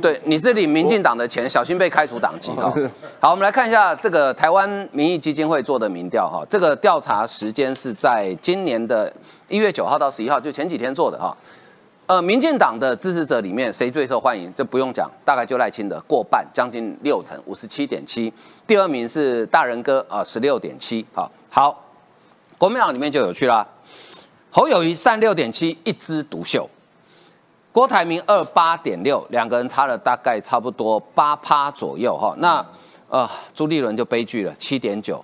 [0.01, 2.73] 对，你是领民进党的钱，小心被开除党籍哈。
[3.19, 9.11] 好，我们来看一下这个台湾民意基金会做的民调哈，这个调查时间是在今年的
[9.49, 11.35] 一月九号到十一号，就前几天做的哈。
[12.07, 14.51] 呃，民进党的支持者里面谁最受欢迎？
[14.55, 18.33] 这不用讲，大概就赖清德过半，将近六成，五十七点七。
[18.65, 21.05] 第二名是大人哥啊，十六点七。
[21.13, 21.83] 好，好，
[22.57, 23.65] 国民党里面就有趣啦，
[24.49, 26.69] 侯友谊三六点七，一枝独秀。
[27.71, 32.33] 郭台铭二八点六，两个人差了大概差不多八趴左右哈。
[32.39, 32.65] 那
[33.09, 35.23] 呃，朱立伦就悲剧了，七点九。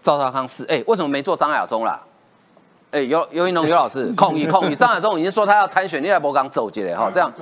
[0.00, 2.00] 赵少康是，哎，为什么没做张亚中啦？
[2.92, 7.32] 哎，尤尤云龙尤老师 控一控一，张亚中已经说他要参选，你来博刚走进来哈，这样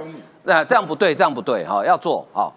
[0.45, 2.51] 那这样不对，这样不对哈，要做哈。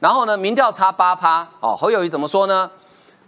[0.00, 2.68] 然后呢，民调差八趴，哦，侯友谊怎么说呢？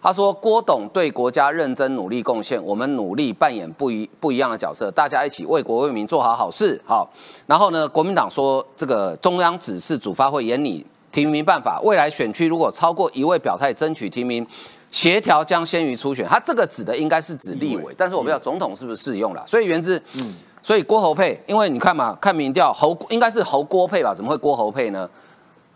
[0.06, 7.10] 他说：“郭董对国家认真努力贡献，我们努力扮演不一不一样的角色，大家一起为国为民做好好事。”好，
[7.48, 14.46] 然后呢，国民党说这个中央指示主发会严拟提名办法，未来选区如果超过一位表态争取提名，
[14.92, 16.24] 协调将先于初选。
[16.28, 19.42] 他这个指的应该是指立委，但是我不知道总统是不是适用了。
[19.44, 24.14] 所以原之，嗯，所以郭侯配，因为你看嘛，看民调侯应该是侯郭配吧？
[24.14, 25.10] 怎么会郭侯配呢？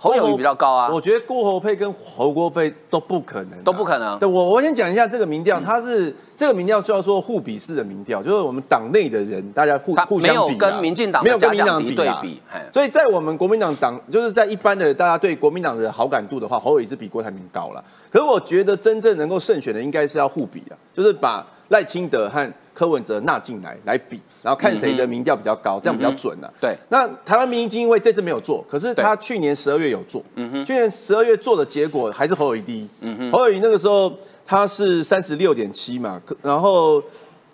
[0.03, 4.19] 侯友谊比较高啊，我觉得郭侯佩跟侯国飞都不可能，都不可能。
[4.19, 12.41] 对我，我先讲一下这个民调，它是这个民调需要说互比式的民调，就是我们党内的人大家互互相比，没有跟民进党没有跟民进党比对比。
[12.73, 17.85] 所以在我们国民党党，就是在一般的大家对国民党的好感度的话，侯友谊是比郭台铭高了。
[18.11, 21.47] 可是我觉得真正能够胜选的，应该是要互比啊，就是把。
[21.71, 26.50] 赖清德和柯文哲纳进来来比，然后看谁的民调比较高，这样比较准啊。
[26.61, 30.24] 对，那台湾民意基金会这次没有做，可是他去年十二月有做。
[30.37, 32.88] 嗯哼，去年十二月做的结果还是侯友谊第一。
[33.00, 34.11] 嗯哼，侯友谊那个时候
[34.46, 37.03] 他是三十六点七嘛，然后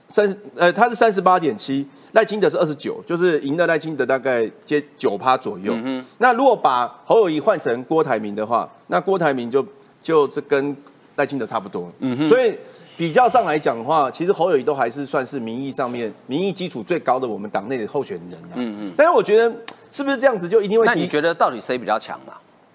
[0.09, 5.73] 三呃他是三十八点七，赖清德是二十九，就是赢的赖清德大概接九趴左右。
[5.75, 9.67] 嗯哼，那如果把侯友谊换成郭台铭的话，那郭台铭就
[10.01, 10.77] 就这跟
[11.17, 11.91] 赖清德差不多。
[11.99, 12.57] 嗯哼，所以。
[12.97, 18.41] 比较上来讲的话，其实侯友谊都还是算是民意上面民意基础最高的我们党内的候选人。
[18.55, 18.93] 嗯嗯。
[18.97, 19.55] 但是我觉得
[19.91, 20.87] 是不是这样子就一定会？
[20.87, 22.33] 那你觉得到底谁比较强嘛？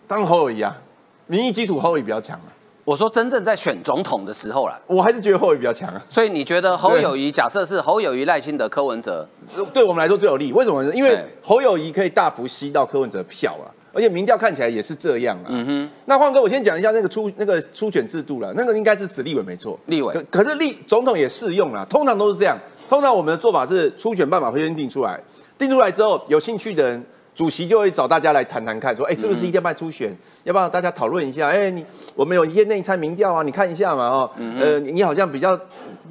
[0.07, 0.77] 当然侯友谊啊，
[1.27, 2.53] 民意基础侯友谊比较强啊。
[2.83, 6.03] 我说真正在选总统的时候啦，我还是觉得侯友谊比较强啊。
[6.09, 9.27] 所以你觉得侯友谊假设是侯友谊、赖清德、柯文哲，
[9.71, 10.51] 对我们来说最有利？
[10.51, 10.83] 为什么？
[10.93, 13.69] 因为侯友谊可以大幅吸到柯文哲票啊。
[13.93, 15.47] 而且民调看起来也是这样啊。
[15.49, 15.89] 嗯哼。
[16.05, 18.53] 那换哥，我先讲一下那个初那个初选制度了。
[18.55, 19.79] 那个应该是指立委没错。
[19.87, 20.13] 立委。
[20.13, 22.57] 可可是立总统也适用了，通常都是这样。
[22.89, 25.17] 通常我们的做法是初选办法会先定出来，
[25.57, 27.01] 定出来之后，有兴趣的人，
[27.33, 30.13] 主席就会找大家来谈谈看，说，哎，是不是一定要办初选？
[30.43, 31.47] 要不要大家讨论一下？
[31.47, 35.57] 哎，你我们有一些内参民调啊，你看一下嘛，哦，呃，你好像比较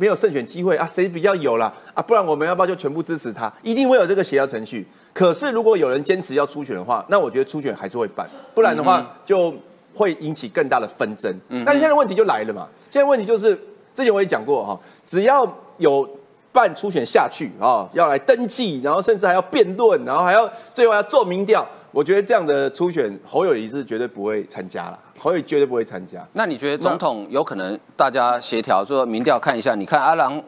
[0.01, 2.01] 没有胜选机会啊，谁比较有了啊？
[2.01, 3.53] 不然我们要不要就全部支持他？
[3.63, 4.87] 一定会有这个协调程序。
[5.13, 9.55] 可是，如果有人坚持要初选的话，那我觉得初选还是会办，不然的话就
[9.93, 11.31] 会引起更大的纷争。
[11.67, 13.55] 但是现在问题就来了嘛，现在问题就是
[13.95, 16.09] 之前我也讲过哈，只要有
[16.51, 26.27] 办初选下去啊，要来登记，然后甚至还要辩论，然后还要最后要做民调，我觉得这样的初选侯友谊是绝对不会参加了，侯友谊绝对不会参加。
[26.33, 29.75] 那你觉得总统有可能大家协调说民调看一下？
[29.75, 30.43] 你看阿郎。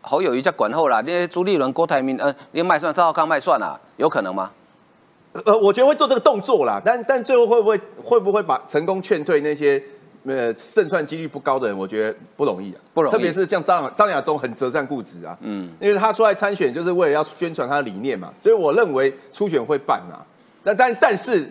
[0.00, 4.50] 侯友谊在管后啦，那些朱立伦、郭台铭，呃，连卖算赵浩康卖算啊，有可能吗？
[5.44, 9.82] 呃，我觉得会做这个动作啦，但但最后会不会会不会把成功劝退那些
[10.24, 11.76] 呃胜算几率不高的人？
[11.76, 13.12] 我觉得不容易啊，不容易。
[13.12, 20.24] 特别是像张张亚中很折善固执啊，嗯，因为他出来参选就是为了要宣传他的理念嘛，所以我认为初选会办啊。
[20.62, 21.50] 那但但是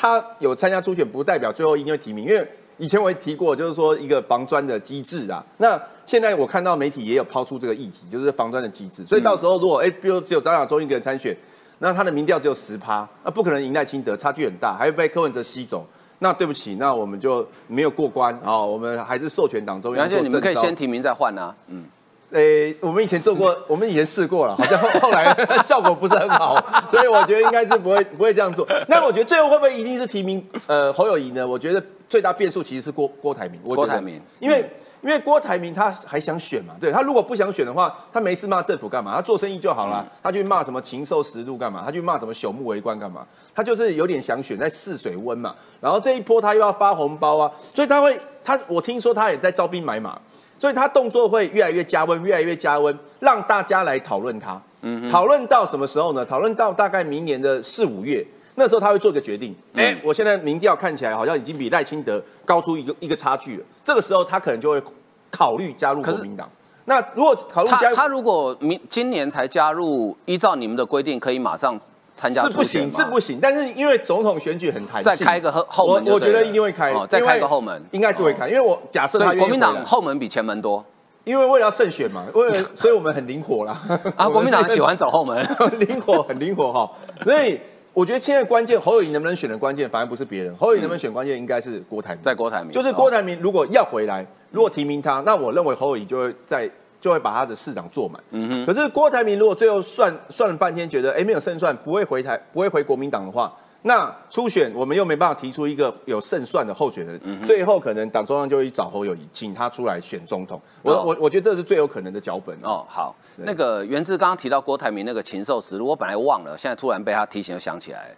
[0.00, 2.48] 他有参加初选，不代表最后一定会提名，因为。
[2.80, 5.44] 以前我也提过，就是说一个防专的机制啊。
[5.56, 9.04] 那现在我看到媒体也有抛出这个议题，就是防专的机制。
[9.04, 11.36] 所以到时候如果哎，比如只有张亚中一个人参选，
[11.80, 15.84] 那他的民调只有十趴，那不可能赢赖清德，差距很大，还会被柯文哲吸走。
[16.20, 18.56] 那对不起，那我们就没有过关啊。
[18.56, 20.04] 我们还是授权党中央。
[20.04, 21.52] 而且你们可以先提名再换啊。
[21.66, 21.84] 嗯。
[22.30, 26.56] 诶，我们以前做过， 我们以前试过了，好像后 后来 效果不是很好，
[26.90, 28.66] 所以我觉得应该是不会不会这样做。
[28.88, 31.46] 那我觉得最后会不会一定是提名呃侯友谊呢？
[31.46, 33.58] 我觉得最大变数其实是郭郭台铭。
[33.62, 39.14] 郭台铭，因为因为郭台铭他还想选嘛，对他如果不想选的话，他没事骂政府干嘛？
[39.14, 41.82] 他做生意就好了，他去骂什么禽兽食禄干嘛？
[41.82, 43.26] 他去骂什么朽木为官干嘛？
[43.54, 45.54] 他就是有点想选在试水温嘛。
[45.80, 50.20] 然后这一波他又要发红包啊，所以他会他我听说他也在招兵买马。
[50.58, 54.60] 所以他动作会越来越加温，越来越加温，让大家来讨论他。
[54.82, 56.24] 嗯，讨论到什么时候呢？
[56.24, 59.54] 讨论到大概明年的四五月，那时候他会做个决定。
[59.74, 63.64] 哎，我现在民调看起来好像已经比赖清德高出一个一个差距了。
[63.84, 64.82] 这个时候他可能就会
[65.30, 66.48] 考虑加入国民党。
[66.84, 71.78] 那如果考虑加入，他如果明今年才加入，依照你们的规定，可以马上。
[72.20, 73.38] 是不行，是不行。
[73.40, 78.48] 但是因为总统选举很弹性，再开一个后后门，我我觉得一定会开，再开个后门，应该是会开。
[78.48, 80.84] 因为我假设他国民党后门比前门多，
[81.22, 83.80] 因为为了要胜选嘛，为了 所以我们很灵活啦。
[84.16, 85.40] 啊， 国民党喜欢走后门，
[85.78, 86.90] 灵活很灵活哈。
[87.22, 87.60] 所以
[87.94, 96.68] 我觉得现在关键侯友谊能不能选的关键，反而不是别人，侯友谊能不能选关键应该是郭台铭，在郭台铭，就是郭台铭如果要回来，如果提名他，那我认为侯友谊就会在。
[97.00, 98.22] 就会把他的市长坐满。
[98.30, 98.66] 嗯哼。
[98.66, 110.60] 可是郭台铭如果最后算算了半天，觉得哎没有胜算，不会回台，不会回国民党的话，那初选我们又没办法提出一个有胜算的候选人，最后可能党中央就会找侯友谊，请他出来选总统。
[110.82, 112.56] 我我我觉得这是最有可能的脚本。
[112.62, 113.14] 哦，好。
[113.36, 118.12] 那个源自刚刚提到郭台铭那个禽兽食禄，我本来忘了，现在突然被他提醒，又想起来。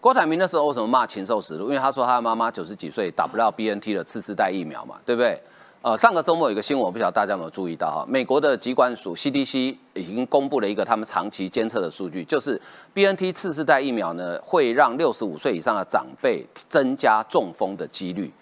[0.00, 1.66] 郭台铭那时候为什么骂禽兽食禄？
[1.68, 5.40] 因为他说他的妈妈九十几岁打不到 BNT 的次世代疫苗嘛，对不对？
[5.84, 8.06] 呃，上个周末有个新闻，我不晓得大家有没有注意到哈？
[8.08, 12.58] 美国的疾管署 CDC 已经公布了一个他们长期监测的数据，就是
[12.94, 18.32] BNT 次世代疫苗呢，会让六十五岁以上的长辈增加中风的几率。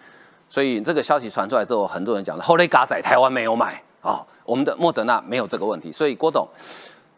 [0.49, 5.91] 所以这个消息传出来之后，很多人讲了，Holy 嘎仔台湾没有买啊，我们的莫德纳没有这个问题。
[5.91, 6.47] 所以郭董，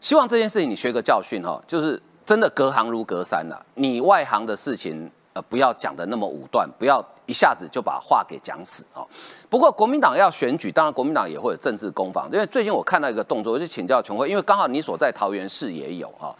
[0.00, 5.10] 希望这件事情你学个教训哈，就是真的隔行如隔山呐，你外行的事情。
[5.34, 9.02] 呃，不要讲的那么武断，不要一下子就把话给讲死啊。
[9.50, 12.28] 不过国民党要选举，当然国民党也会有政治攻防。
[12.32, 16.34] 因为最近我看到一个动作，我就请教琼辉，因为刚好你所在桃园市也有哈。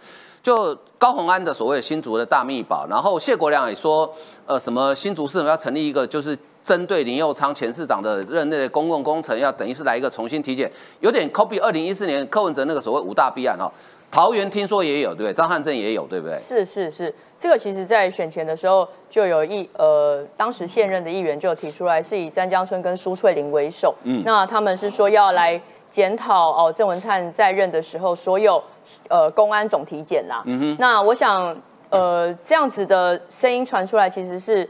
[0.45, 4.09] 就高鸿安的所谓新竹的大秘宝，然后谢国良也说，
[4.47, 10.71] 呃，什么新竹市要成立一个就是针对林佑昌前市长的任内的公共工程，要等于是来一个重新体检，
[11.01, 13.69] 有点 copy 二零一四年柯文哲那个所谓五大弊案哈。
[14.11, 15.35] 桃园听说也有，对不对？
[15.35, 16.39] 张汉正也有，对不对？
[16.39, 17.13] 是是是，
[17.45, 28.65] 这个其实在选前的时候就有一呃，当时现任的议员就有提出来，是以詹江春跟苏翠玲为首，嗯，那他们是说要来检讨哦，郑文灿在任的时候所有。
[29.09, 31.55] 呃，公安总体检啦，嗯哼，那我想，
[31.89, 34.69] 呃，这样子的声音传出来，其实是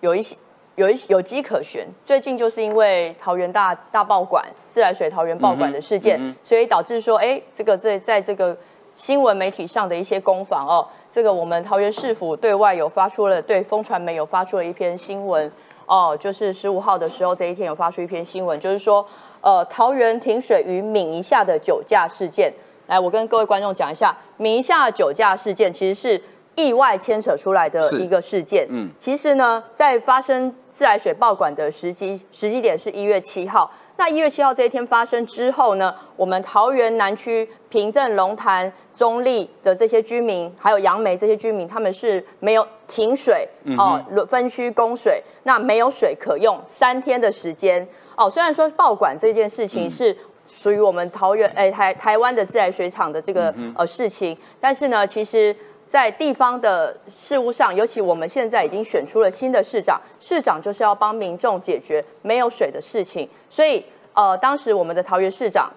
[0.00, 0.36] 有一些
[0.74, 1.84] 有一有机可循。
[2.04, 8.56] 最近就是因为桃园大大爆管、自来水桃园爆管的事件，所以导致说，哎，这个在在这个
[8.96, 10.84] 新闻媒体上的一些攻防哦，
[11.14, 15.48] 这个我们桃园市府对外有发出了对风传媒有发出了一篇新闻
[15.86, 19.06] 哦，就是十五号的时候这一天有发出一篇新闻，就是说，
[19.40, 22.52] 呃，桃园停水与闽一下的酒驾事件。
[22.88, 26.20] 来，我跟各位观众讲一下，一下酒驾事件其实是
[26.56, 28.66] 意外牵扯出来的一个事件。
[28.68, 33.70] 嗯，其实呢，在发生自来水爆管的时机时机点是一月七号。
[33.96, 47.86] 那一月七号这一天发生之后呢，我们桃园南区平镇、龙潭、中立的这些居民，还有杨梅这些居民，他们是没有停水哦，分区供水，那没有水可用三天的时间
[48.16, 48.28] 哦。
[48.28, 50.16] 虽然说爆管这件事情是。
[50.46, 55.56] 属于我们桃园诶台台湾的自来水厂的这个呃事情，但是呢，其实，
[55.94, 65.70] 在地方的事务上，尤其我们现在已经选出了新的市长，市长就是要帮民众解决没有水的事情，所以呃，当时我们的桃园市长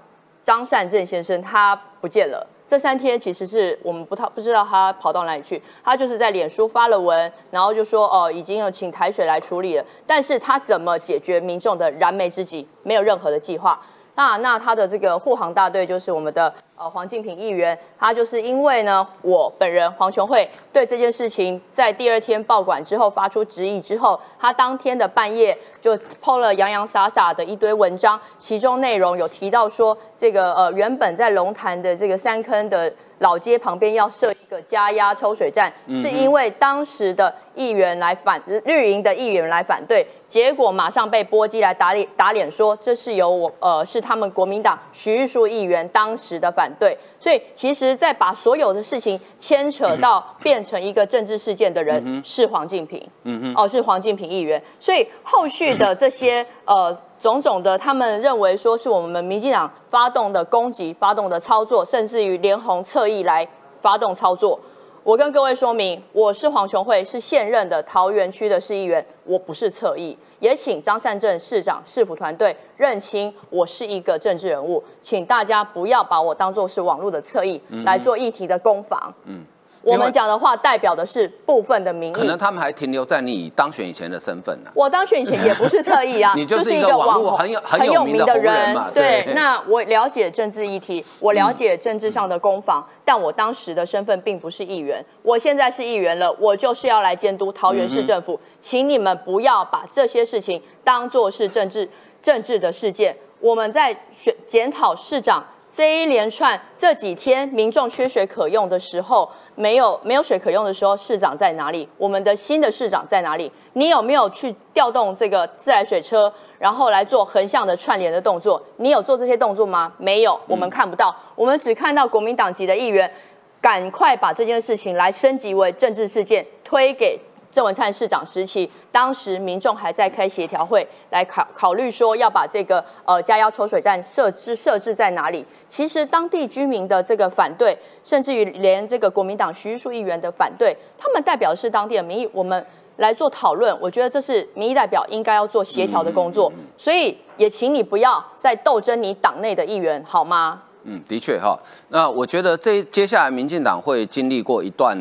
[0.43, 13.79] 张善政先生他不见了，这三天其实是我们不太不知道他跑到哪里去，他就是在脸书发了文，然后就说哦已经有请台水来处理了，但是他怎么解决民众的燃眉之急，没有任何的计划。
[14.17, 32.91] 那那他的这个护航大队就是我们的呃黄敬平议员，他就是因为呢我本人黄琼慧对这件事情在第二天报馆之后发出质疑之后，他当天的半夜就抛了洋洋洒洒的一堆文章，其中内容有提到说这个呃原本在龙潭的这个三坑的。
[33.19, 56.97] 老街旁边要设一个加压抽水站，是因为当时的议员来反绿营的议员来反对，结果马上被波及来打脸打脸，说这是由我呃是他们国民党徐玉树议员当时的反对，所以其实，在把所有的事情牵扯到变成一个政治事件的人是黄敬平，嗯哼，哦是黄敬平议员，所以后续的这些呃。
[57.19, 63.47] 种种的，他们认为说是我们民进党发动的攻击、发动的操作，甚至于连红侧翼来
[63.81, 64.59] 发动操作。
[65.07, 70.17] 我跟各位说明，我是黄雄慧，是现任的桃园区的市议员，我不是侧翼。
[70.41, 79.13] 也请张善政市长、市府团队认清我是一个政治人物，请大家不要把我当作是网络的侧翼来做议题的攻防。
[79.23, 79.45] 嗯。
[79.87, 84.69] 我们讲的话代表的是部分的民意，可能他们还停留在你当选以前的身份呢。
[84.75, 88.91] 我当选以前也不是侧翼啊， 你就是一个网络很有很有名的人嘛。
[88.93, 101.89] 对，那我了解政治议题，我了解政治上的攻防，但我当时的身份并不是议员，我现在是议员了，我就是要来监督桃园市政府，请你们不要把这些事情当做是政治
[102.21, 103.15] 政治的事件。
[103.39, 109.31] 我们在选检讨市长这一连串这几天民众缺水可用的时候。
[109.59, 111.89] 没有没有水可用的时候，市长在哪里？
[111.97, 113.51] 我们的新的市长在哪里？
[113.73, 118.61] 你有没有去调动这个自来水车，然后来做横向的串联的动作？
[118.75, 119.91] 你有做这些动作吗？
[119.97, 123.11] 没有，我们看不到，我们只看到国民党籍的议员
[123.59, 127.19] 赶快把这件事情来升级为政治事件，推给。
[127.51, 135.45] 郑文灿市长时期，当时民众还在开协调会来考考虑说要把这个呃加压抽水站设置设置在哪里。
[135.67, 142.29] 其实当地居民的这个反对，甚至于连这个国民党徐玉树议员的反对，他们代表的是当地的民意。
[142.31, 142.63] 我们
[142.97, 146.51] 来做讨论，我觉得这是民意代表应该要做协调的工作。
[146.77, 150.61] 所以也请你不要再斗争你党内的议员，好吗？
[150.83, 151.57] 嗯，的确哈。
[151.89, 154.97] 那我觉得这接下来民进党会经历过一段。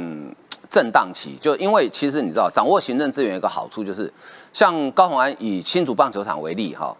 [0.76, 4.12] 震荡期，就因为其实你知道，掌握行政资源一个好处就是，
[4.52, 6.94] 像高鸿安以新竹棒球场为例哈，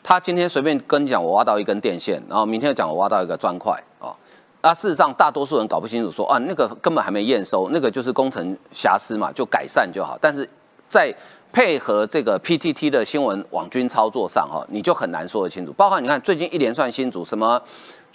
[0.00, 4.14] 他今天随便跟你讲我挖到一根电线，然后明天讲我挖到一个砖块哦，
[4.62, 10.16] 那事实上大多数人搞不清楚说啊那个根本还没验收，那个就是工程瑕疵嘛，就改善就好。
[10.20, 10.48] 但是
[10.88, 11.12] 在
[11.52, 15.72] 配合这个 PTT 的新闻网军操作上哈，你就很难说得清楚。
[15.72, 17.60] 包括你看最近一连串新竹什么。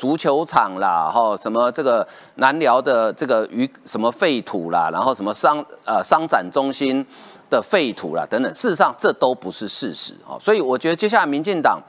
[0.01, 2.05] 足球场啦，哈，什么这个
[2.37, 7.05] 南寮的这个鱼什么废土啦，然后什么商呃商展中心
[7.51, 10.39] 的废土啦等等，事实上这都不是事实哦。
[10.41, 11.79] 所以我觉得接下来民进党，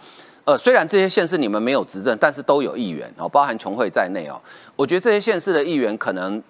[0.44, 4.38] 呃，虽然这些县市你们没有执政，但是都有议员哦，包含琼会在内哦。
[4.76, 6.42] 我觉得这些县市的议员可能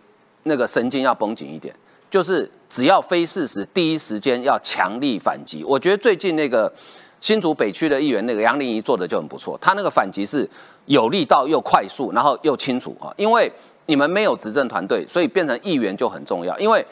[0.42, 1.72] 那个神经要绷紧一点，
[2.10, 5.62] 就是只要非事实，第一时间要强力反击。
[5.62, 6.72] 我觉得最近那个
[7.20, 10.48] 新竹北区的议员那个杨玲仪做的就很不错，他那个反击是
[10.86, 13.12] 有力道又快速，然后又清楚啊。
[13.16, 13.50] 因为
[13.86, 16.58] 你们没有执政团队，所以变成议员就很重要。
[16.58, 16.84] 因为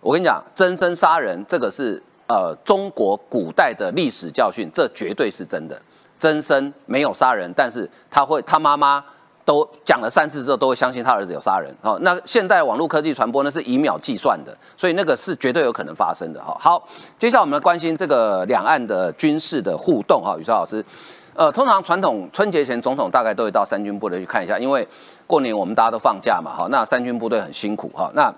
[0.00, 5.80] 我跟你讲，真身杀人这个是呃中国古代的历史教训，这绝对是真的。
[6.18, 9.04] 真身没有杀人，但是他会他妈妈。
[9.44, 11.74] 都讲了三次之后，都会相信他儿子有杀人。
[11.80, 16.44] 哦，那现代网络科技传播呢是以秒计算的，所以那个是绝对有可能发生的。
[16.44, 16.86] 哈，好，
[17.18, 20.22] 接下来我们关心这个两岸的军事的互动。
[20.22, 20.84] 哈，宇超老师，
[21.38, 24.84] 呃，通常传统春节前总统大概都会到三军部队去看一下，因为
[25.24, 26.50] 过年我们大家都放假嘛。
[26.50, 27.88] 哈，那三军部队很辛苦。
[27.94, 28.34] 哈，那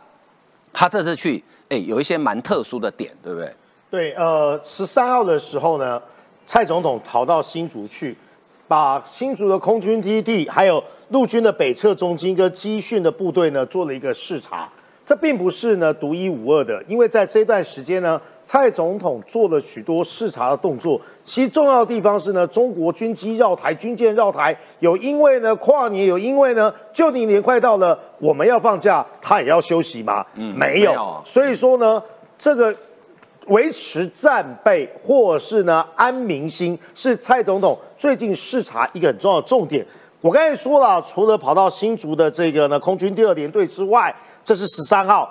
[0.70, 3.54] 他这次去，哎，有一些蛮特殊的点，对不对？
[3.90, 5.98] 对，呃，十三号的时候呢，
[6.44, 8.14] 蔡总统逃到新竹去，
[8.68, 10.84] 把新竹的空军基地还有。
[11.08, 14.68] 陆军的北侧中心跟基训的部队呢，做了一个视察。
[15.10, 21.00] 这并不是呢独一无二的，因为在这段时间呢，蔡总统做了许多视察的动作。
[21.24, 30.24] 其重要的地方是呢，中国军机绕台、军舰绕台，有因为呢跨年，有因为呢就你年快到了，我们要放假，他也要休息吗？
[30.34, 31.20] 嗯，没有。
[31.24, 32.00] 所以说呢，
[32.38, 32.72] 这个
[33.48, 39.84] 维持战备或是呢安民心，是蔡总统最近视察一个很重要的重点。
[40.20, 45.30] 我刚才说了，除了跑到新竹的这个呢空军第二联队之外，这是十三号。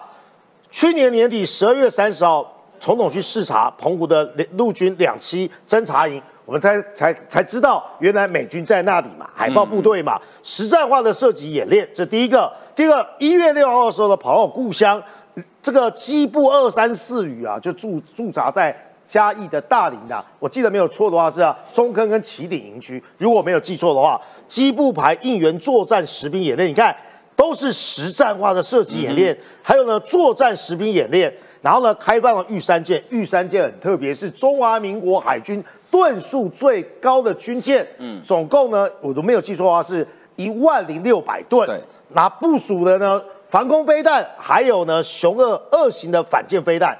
[0.71, 2.45] 去年年底十二月三十号，
[2.79, 12.51] 总统去视察澎湖的陆军两栖侦察营，我们才才才知道，原来美军在那里嘛，海豹部队嘛，实战化的射击演练，这第一个。
[12.75, 15.01] 第二个，一月六号的时候呢，跑到故乡，
[15.61, 18.75] 这个机部二三四旅啊，就驻驻扎在。
[19.09, 26.95] 嘉义的大林的，我记得没有错的话是啊，中坑跟旗顶营区，如果没有记错的话，基部排应援作战实兵演练，你看
[27.39, 41.79] 都是实战化的射击演练，还有呢作战实兵演练，然后呢开放了玉山舰，玉山舰很特别，是中华民国海军吨数最高的军舰，嗯，总共呢我都没有记错的话是一万零六百吨，对，
[42.09, 46.97] 那部署的呢防空飞弹，还有呢雄二二型的反舰飞弹。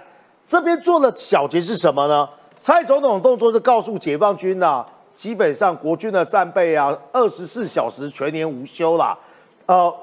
[0.48, 2.26] 这边做的小节是什么呢？
[2.62, 4.86] 蔡总统动作是告诉解放军呐，
[5.18, 9.18] 基本上国军的战备啊，二十四小时全年无休啦。
[9.66, 9.94] 呃，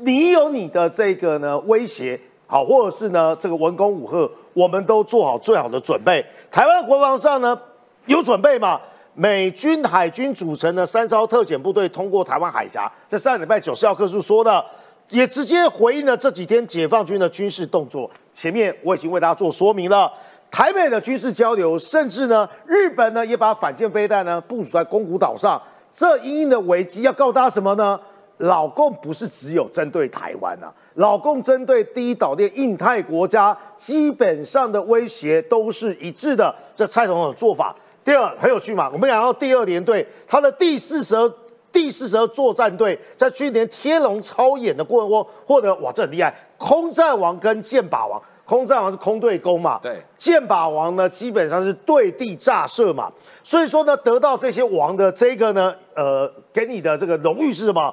[0.00, 6.24] 你有你的这个呢威胁，好，或者是呢这个文攻武赫，我们都做好最好的准备。
[6.50, 7.58] 台湾国防上呢
[8.06, 8.80] 有准备吗？
[9.14, 14.64] 美军海军组成的三艘特遣部队通过台湾海峡，在上礼拜九十号课书说的。
[15.10, 18.10] 也直接回应了这几天解放军的军事动作。
[18.32, 20.10] 前面我已经为大家做说明了，
[20.50, 25.60] 台北的军事交流，甚至呢，日本呢也把反舰飞弹呢部署在宫古岛上。
[25.92, 28.00] 这一应的危机要告诉大家什么呢？
[28.38, 36.54] 老共不是只有针对台湾啊，老共针对第一岛链印太国家，基本上的威胁都是一致的。
[36.74, 37.74] 这蔡总统的做法。
[38.04, 41.32] 第二很有趣嘛，我们讲到第二联队，他的第四十二。
[41.72, 46.32] 第四十二作战队在去年天龙超演的过程中获得哇，这很厉害！
[46.56, 49.80] 空战王跟剑靶王，空战王是空对攻嘛？
[49.82, 53.10] 对，剑靶王呢基本上是对地炸射嘛。
[53.42, 57.92] 所以说呢，得到这些王的这个呢，呃，给你的这个荣誉是什么？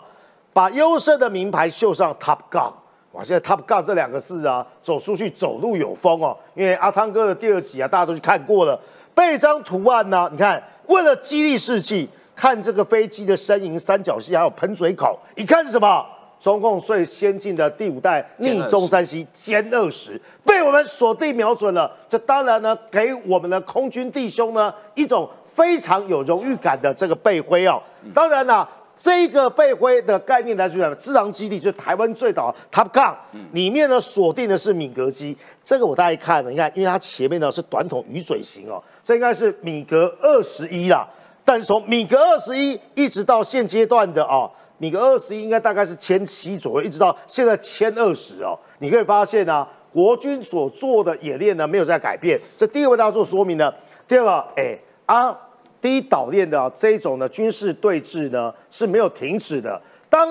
[0.54, 2.72] 把优胜的名牌绣上 Top Gun。
[3.12, 6.38] 哇，现在 Top Gun 这两个字啊，走出去走路有风哦。
[6.56, 8.80] 因为阿汤哥的第二集啊，大家都去看过了，
[9.14, 12.10] 背张图案呢，你看，为了激励士气。
[12.34, 16.04] 看这个飞机的身影、三角形，还有喷水口，一看是什么？
[16.40, 21.92] 中共最先进的第五代逆中山西歼二十被我们锁定瞄准了。
[22.10, 27.80] 这当然呢，给我们的空军弟兄呢一种非常有荣誉感的这个背徽哦。
[28.12, 28.68] 当然啦，
[28.98, 33.16] 这个背灰的概念来说，自然基地就是台湾最早 Top Gun，
[33.54, 35.36] 里面呢锁定的是米格机。
[35.64, 41.08] 这个我大家看，你看，因为它前面呢是短筒鱼嘴型哦，这应该是米格二十一啦。
[41.44, 52.40] 但是从米格二十一一直到现阶段的哦，米格二十一应该大概是千七左右，一直到现在千二十哦，你可以发现呢，国军所做的演练呢没有在改变。
[52.56, 53.74] 这第一个为大家做说明呢。
[54.08, 54.78] 第二个，哎
[55.08, 55.36] 啊，
[55.82, 59.82] 第一岛链的这种呢军事对峙呢是没有停止的。
[60.10, 60.30] 当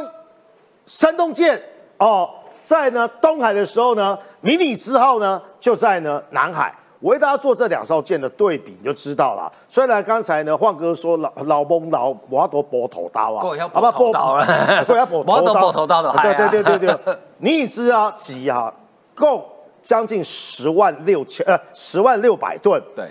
[0.87, 1.61] 山东舰
[1.99, 2.31] 哦
[2.63, 6.75] 在呢东海的时候呢，迷你之号呢就在呢南海。
[7.03, 9.51] 我为大家做这两艘舰的对比，你就知道了。
[9.71, 13.43] 虽然刚才呢，焕哥说老老翁老我要夺波头刀啊，
[13.73, 14.45] 好吧，波头了，
[14.87, 15.25] 我要波
[15.73, 17.17] 头刀的，对对对对对。
[17.39, 18.71] 你已知啊，几啊，
[19.17, 19.43] 共
[19.83, 23.09] 将近十万六千呃十万六百吨，对，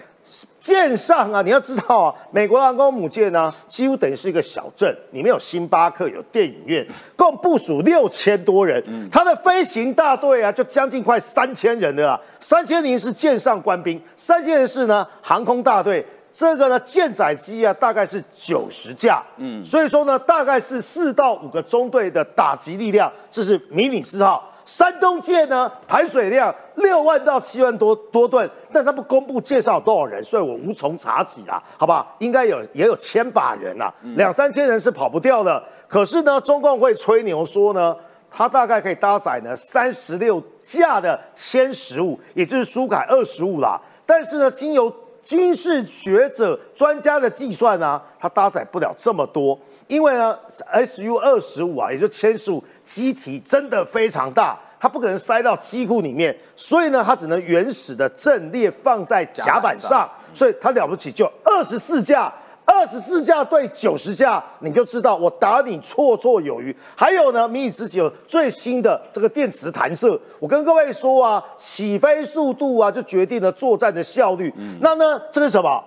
[0.60, 6.86] 舰上啊，你要知道啊，美国航空母舰呢，几乎等于是一个小镇，里面有星巴克，有电影院，
[7.16, 8.84] 共部署六千多人。
[9.12, 12.20] 它的飞行大队啊，就将近快三千人了啊。
[12.40, 16.06] 三千人是舰上官兵，三千人是呢航空大队。
[16.32, 19.24] 这个呢舰载机啊，大概是九十架。
[19.38, 23.12] 嗯，所以说呢，大概是四到五个中队的打击力量。
[23.32, 24.46] 这是迷你四号。
[24.70, 32.15] 山东舰呢，排水量六万到七万多多吨，但他不公布介绍多少人，所以我无从查起啊，好不好？
[32.20, 35.61] 应该有也有千把人啊，两三千人是跑不掉的。
[35.88, 37.95] 可是呢，中共会吹牛说呢，
[38.30, 43.82] 它大概可以搭载呢三十六架的歼十五，也就是苏凯二十五啦。
[44.05, 44.93] 但是呢，经由
[45.24, 49.57] 军事学者专家的计算呢，它搭载不了这么多，
[49.88, 50.38] 因为呢
[50.86, 52.63] ，Su 二十五啊，也就歼十五。
[52.90, 62.34] 机体真的非常大，它不可能塞到机库里面，所以呢，它只能原始的阵列放在甲板上，所以它了不起就二十四架，
[62.66, 66.76] 二十四架对九十架，你就知道我打你绰绰有余。
[66.96, 74.52] 还有呢，迷你之己有最新的这个电磁弹射，我跟各位说啊，起飞速度啊，就决定了作战的效率。
[74.82, 75.84] 那呢，这是什么？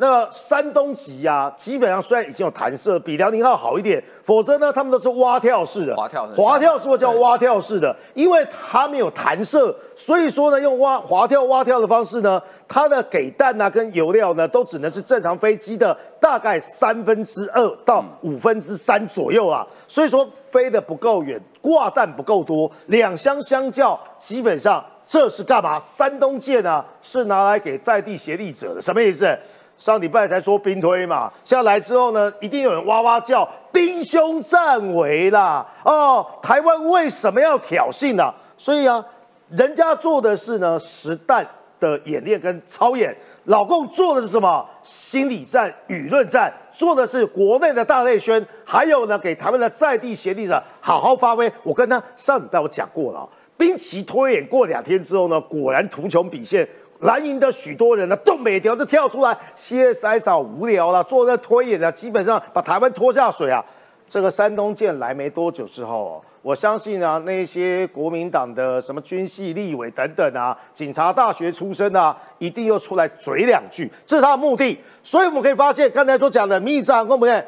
[0.00, 5.94] 那山东籍啊，基本上虽然已经有弹射，比辽宁号好一点，否则呢，他们都是蛙跳式的。
[5.94, 7.94] 滑跳式，滑跳是不是叫蛙跳式的？
[8.14, 19.66] 因为它没有弹射，所以说呢，用蛙滑跳蛙跳的方式呢，它的给弹啊跟油料呢，都只能是正常飞机的大概三分之二到五分之三左右啊。
[19.86, 25.78] 所以说飞得不够远，挂弹不够多，两相相较，基本上这是干嘛？
[25.78, 29.38] 山东舰呢是拿来给在地协力者的，什么意思？
[29.80, 35.66] 上礼拜才说兵推嘛，下来之后呢，一定有人哇哇叫兵凶战危啦！
[35.82, 38.30] 哦，台湾为什么要挑衅呢？
[38.58, 39.02] 所以啊，
[39.48, 41.46] 人家做的是呢实弹
[41.80, 44.62] 的演练跟操演，老共做的是什么？
[44.82, 51.50] 心理战、舆论战，做的是国内的大内宣，还有呢给台湾的在地协力者好好发挥。
[51.62, 53.26] 我跟他上礼拜我讲过了，
[53.56, 56.68] 兵棋推演过两天之后呢，果然图穷匕现。
[57.00, 63.64] 蓝营的许多人呢，都每条都跳出来，CSI 好无聊了，做那推演呢，基本上把台湾拖下水啊。
[64.08, 74.76] 这个山东舰来没多久之后哦，我相信啊，那些国民党的什么军系立委等等啊，警察大学出身啊，一定又出来嘴两句，这是他的目的。
[75.02, 77.46] 所以我们可以发现，刚才所讲的密战，我们看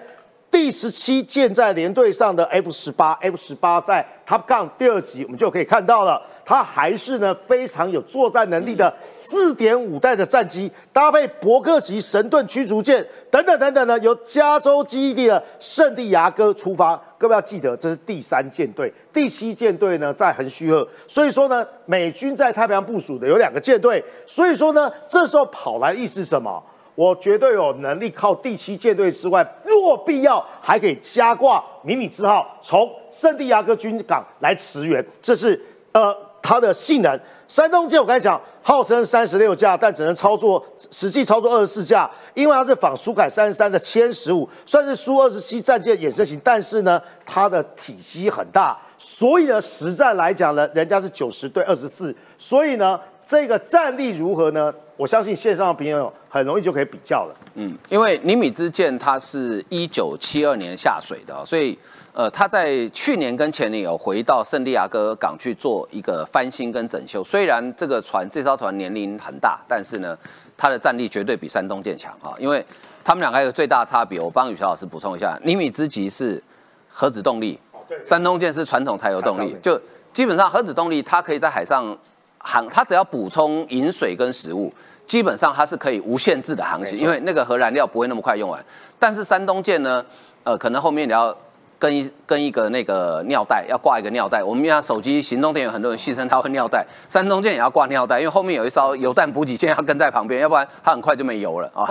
[0.53, 6.23] 第十七舰在连队上的 F 十八，F 十八在 Top Gun 第二集，我们就可以看到了。
[6.45, 17.01] 它还是呢非常有作战能力的四点五代的战机，搭配伯克级神盾驱逐舰等等等等呢，由加州基地的圣地亚哥出发。
[17.17, 20.87] 各位要记得，这是第三舰队，第七舰队呢在横须贺。
[21.07, 24.03] 所以说呢，美军在太平洋部署的有两个舰队。
[24.27, 26.61] 所以说呢，这时候跑来意思什么？
[26.97, 35.07] 我绝对有能力靠第七舰队之外，若必要还可以加挂迷你字号，从圣地亚哥军港来驰援。
[35.23, 35.59] 这是
[35.93, 36.13] 呃。
[36.43, 54.73] 它的性能，山东舰我刚才讲，号称三十六架，但只能操作实际操作二十四架，因为它是仿苏改三十三的歼十五，算是苏二十七战舰衍生型，但是呢，它的体积很大，所以呢，实战来讲呢，人家是九十对二十四，所以呢，这个战力如何呢？
[54.97, 57.35] 我相信线上的朋友很容易就可以比较了。
[57.55, 61.79] 嗯，因为尼米兹舰它是一九七二年下水的，所以。
[62.15, 67.25] 呃，它在去年跟前年有回到圣地亚哥港去做一个翻新跟整修。
[67.25, 70.15] 虽然这个船这艘船年龄很大，但是呢，
[70.55, 72.35] 它的战力绝对比山东舰强哈。
[72.39, 72.63] 因为
[73.03, 76.39] 他们两个有最大差别，我帮宇桥老师补充一下：尼米兹级是
[76.87, 77.59] 核子动力，
[78.05, 79.57] 山东舰是传统柴油动力。
[79.63, 79.81] 就
[80.13, 81.97] 基本上核子动力，它可以在海上
[82.43, 84.73] 航，它只要补充饮水跟食物，
[85.07, 88.63] 基本上它是可以无限制的航行，因为那个核燃料不会那么快用完。
[88.99, 90.05] 但是山东舰呢，
[90.45, 91.35] 呃，可能后面你要。
[91.83, 96.87] 跟一跟一个那个尿袋要挂一个尿袋，我们像手机行动电源，很多人戏称它会尿袋。
[97.09, 101.85] 山东舰也要挂尿袋，因为后面有一艘油弹补给舰要跟在旁边，要不然它很快就没油了啊。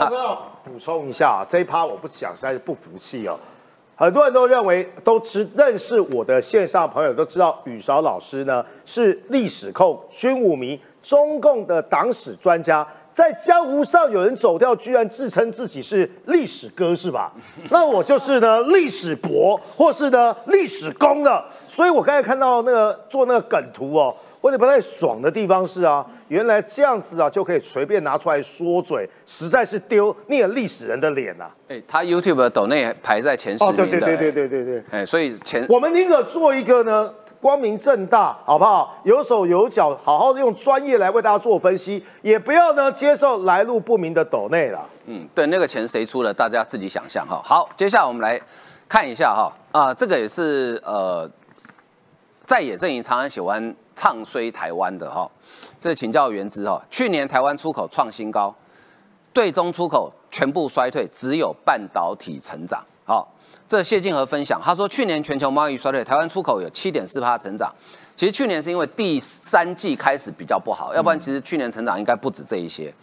[0.64, 3.38] 补充一下，这一趴我不讲，实在是不服气哦。
[3.96, 12.88] 很多人都认为，都知认识我的线上朋友都知道，宇韶老师呢是历史控、军武迷、中共的党史专家。
[13.14, 17.32] 在江湖上有人走掉，居然自称自己是历史哥，是吧？
[17.70, 21.44] 那我就是呢历史博，或是呢历史公的。
[21.68, 31.50] 所以我刚才看到那个做那个梗图哦，我有点不太爽的地方是啊，原来这样子啊就可以随便拿出来说嘴，实在是丢那个历史人的脸呐。
[31.70, 33.86] 哎，他 YouTube 的抖内排在前十名的。
[33.86, 34.84] 对对对对对对对。
[34.92, 37.14] 哎，所以前我们宁可做一个呢。
[37.42, 39.02] 光明正大，好不好？
[39.04, 44.88] 有手有脚，好好的用专业来为大家做分析，也不要呢接受来路不明的抖内了。
[45.08, 47.42] 嗯，对，那个钱谁出的，大家自己想象哈。
[47.44, 48.40] 好，接下来我们来
[48.88, 51.28] 看一下哈，啊，这个也是呃，
[52.52, 55.26] 在野阵营常常喜欢唱衰台湾的哈。
[55.80, 58.54] 这请教原之哈，去年台湾出口创新高，
[59.32, 62.84] 对中出口全部衰退，只有半导体成长。
[63.06, 63.26] 好，
[63.66, 67.74] 这谢静和分享，他说去年全球贸易衰退，台湾出口有七点四趴成长。
[68.18, 72.94] 其实去年是因为第三季开始比较不好，要不然其实去年成长应该不止这一些，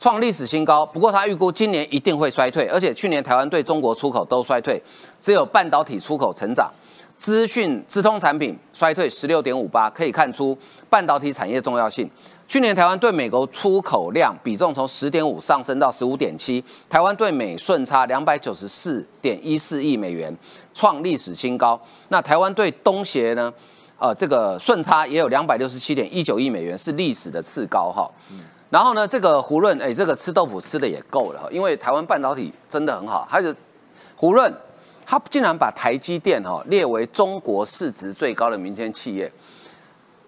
[0.00, 0.84] 创历史新高。
[0.84, 4.82] 不过他预估今年一定会衰退，而且去年台湾对中国出口都衰退，
[5.20, 6.68] 只有半导体出口成长。
[7.20, 10.56] 资讯、资通产品衰退十六点五八，可以看出
[10.88, 12.10] 半导体产业重要性。
[12.48, 20.34] 去年台湾对美国出口量比重从十点五上升到十五点七，台湾对美顺差两百九十四点一四亿美元，
[20.72, 21.78] 创历史新高。
[22.08, 23.52] 那台湾对东协呢？
[23.98, 28.10] 呃，这个顺差也有两百六十七点一九亿美元，是历史的次高哈。
[28.70, 33.28] 然后呢，这个胡润，哎，这个吃豆腐吃的也够了哈，因为台湾半导体真的很好。
[33.30, 33.54] 还有
[34.16, 34.50] 胡润。
[35.10, 39.28] 他竟然把台积电哈列为中国市值最高的民间企业。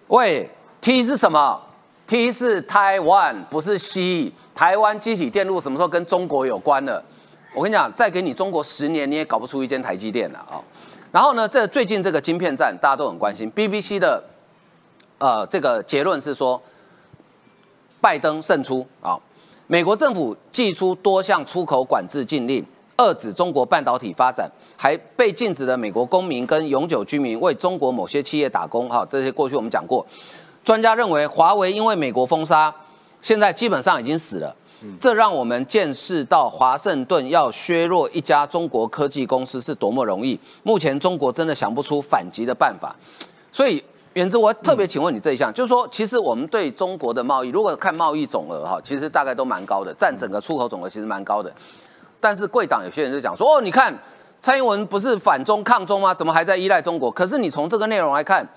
[0.07, 0.49] 喂
[0.81, 1.57] ，T 是什么
[2.05, 4.29] ？T 是台湾，不是 C。
[4.53, 7.01] 台湾机体电路什么时候跟中国有关了？
[7.55, 10.59] 我跟你讲，再给你中国十年，你也搞不出一间台积电了啊。
[11.13, 13.49] 然后呢，这最近这个晶片战，大家都很关心。
[13.53, 14.21] BBC 的
[15.17, 16.61] 呃这个结论是说，
[18.01, 19.17] 拜登胜出啊，
[19.67, 22.65] 美国政府寄出多项出口管制禁令。
[22.97, 30.05] 遏制中国半导体发展，还被禁止的美国公民跟永久居民为中国某些企业打工，哈，这些过去我们讲过。
[30.63, 32.73] 专家认为，华为因为美国封杀，
[33.21, 34.55] 现在基本上已经死了。
[34.99, 40.37] 这让我们见识到华盛顿要削弱一家中国科技公司是多么容易。
[40.61, 42.93] 目前中国真的想不出反击的办法。
[43.49, 43.81] 所以，
[44.13, 51.49] 远之，我特别请问你这一项，就是说，其实我们对中国的贸易，如果看贸易总额，哈，其实大概都蛮高的，占整个出口总额其实蛮高的。
[52.23, 53.93] 但是贵党有些人就讲说，哦，你看
[54.41, 56.13] 蔡英文不是反中抗中吗？
[56.13, 57.11] 怎么还在依赖中国？
[57.11, 58.47] 可是你从这个内容来看，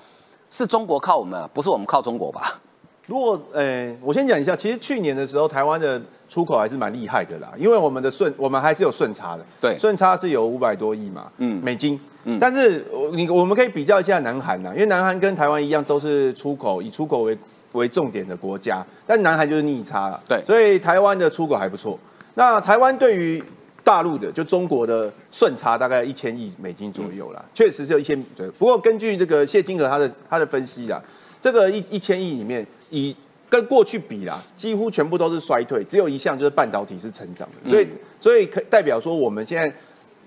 [0.53, 2.61] 是中国靠我们，不是我们靠中国吧？
[3.07, 17.37] 如果，呃，我先讲一下，其实去年的时候，台湾的出口还是蛮厉害的啦，因为我们的顺，我们还是有顺差的，对，顺差是有五百多亿嘛，嗯，美金，嗯，但是你我们可以比较一下南韩呐，因为南韩跟台湾一样，都是出口以出口为
[17.73, 21.99] 为重点的国家，但南韩就是逆差了，对，所以台湾的出口还不错。
[22.35, 23.43] 那台湾对于
[23.87, 28.51] 大陆的就中国的顺差大概一千亿美金左右啦，确实是有一千对。
[28.59, 31.01] 不过根据这个谢金河他的他的分析啊，
[31.41, 33.15] 这个一一千亿里面以
[33.49, 37.71] 跟过去比啦，几乎全部都是衰退，只有一项就是半导体是成长的。
[37.71, 37.87] 所以
[38.19, 39.73] 所以可代表说我们现在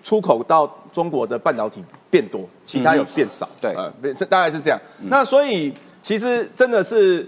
[0.01, 3.49] 出口到中国的半导体变多，其他有变少。
[3.60, 3.76] 对，
[4.14, 4.80] 这大概是这样。
[5.10, 7.28] 那所以其实真的是。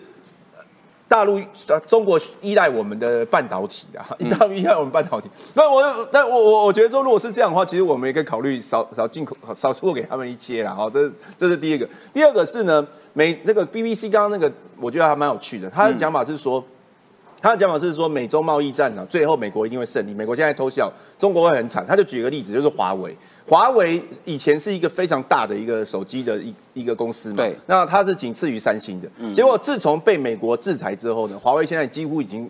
[1.11, 5.29] 大陆呃，中国依赖我们的半导体啊，大陆依赖我们半导体。
[5.53, 10.73] 那我，那我我我觉得说，如果是这样的话，其实我们也可以考虑少少进口，少出口给他们一些啦。
[10.73, 11.85] 好，这这是第一个。
[12.13, 14.49] 第二个是呢，美那个 BBC 刚刚那个，
[14.79, 15.69] 我觉得还蛮有趣的。
[15.69, 16.63] 他的讲法是说。
[17.43, 20.13] 他的讲法是说，美洲贸易战呢，最后美国一定会胜利。
[20.13, 21.83] 美国现在偷笑，中国会很惨。
[21.87, 23.17] 他就举个例子，就是华为。
[23.47, 27.55] 华为以前是一个非常大的一个手机的一一个公司嘛，对。
[27.65, 29.33] 那它是仅次于三星的。
[29.33, 32.49] 结果自从被美国制裁之后呢，华为现在几乎已经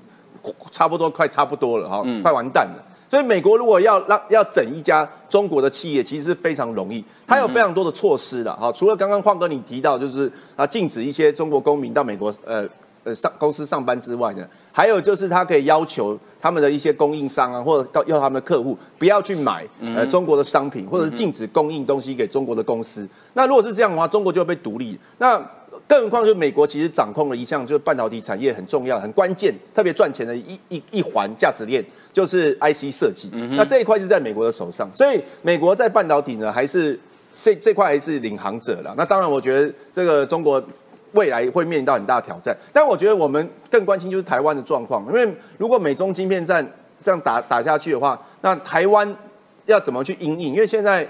[0.70, 2.84] 差不多快差不多了哈，快完蛋了。
[3.10, 7.04] 所以美国如果要让要整一家中国的企业，其实是非常容易。
[7.26, 12.68] 它有非常多的措施的哈，除了刚刚晃哥你提到，就是啊禁止一些中国公民到美国呃。
[13.04, 23.08] 呃，上公司上班之外呢，还有就是他可以要求他们的一些供应商啊，或者要他们的客户不要去买呃中国的商品，或者是禁止供应东西给中国的公司。
[23.34, 24.99] 那如果是这样的话，中国就会被独立。
[25.18, 25.36] 那
[25.88, 31.84] 更何况，就美国其实掌控了一项就是半导体产业很重要、很关键、特别赚钱的一一一环价值链，
[32.14, 33.32] 就是 IC 设计。
[33.58, 36.99] 那这一块是在美国的手上，所以美国在半导体呢，还是
[37.41, 38.93] 这这块还是领航者了。
[38.95, 40.64] 那当然，我觉得这个中国。
[41.14, 46.66] 未来会面临到很大的挑战，但我觉得我们更关心就是台湾的状况，因为如果美中晶片战
[47.03, 49.14] 这样打打下去的话，那台湾
[49.66, 50.53] 要怎么去应应？
[50.53, 51.05] 因为现在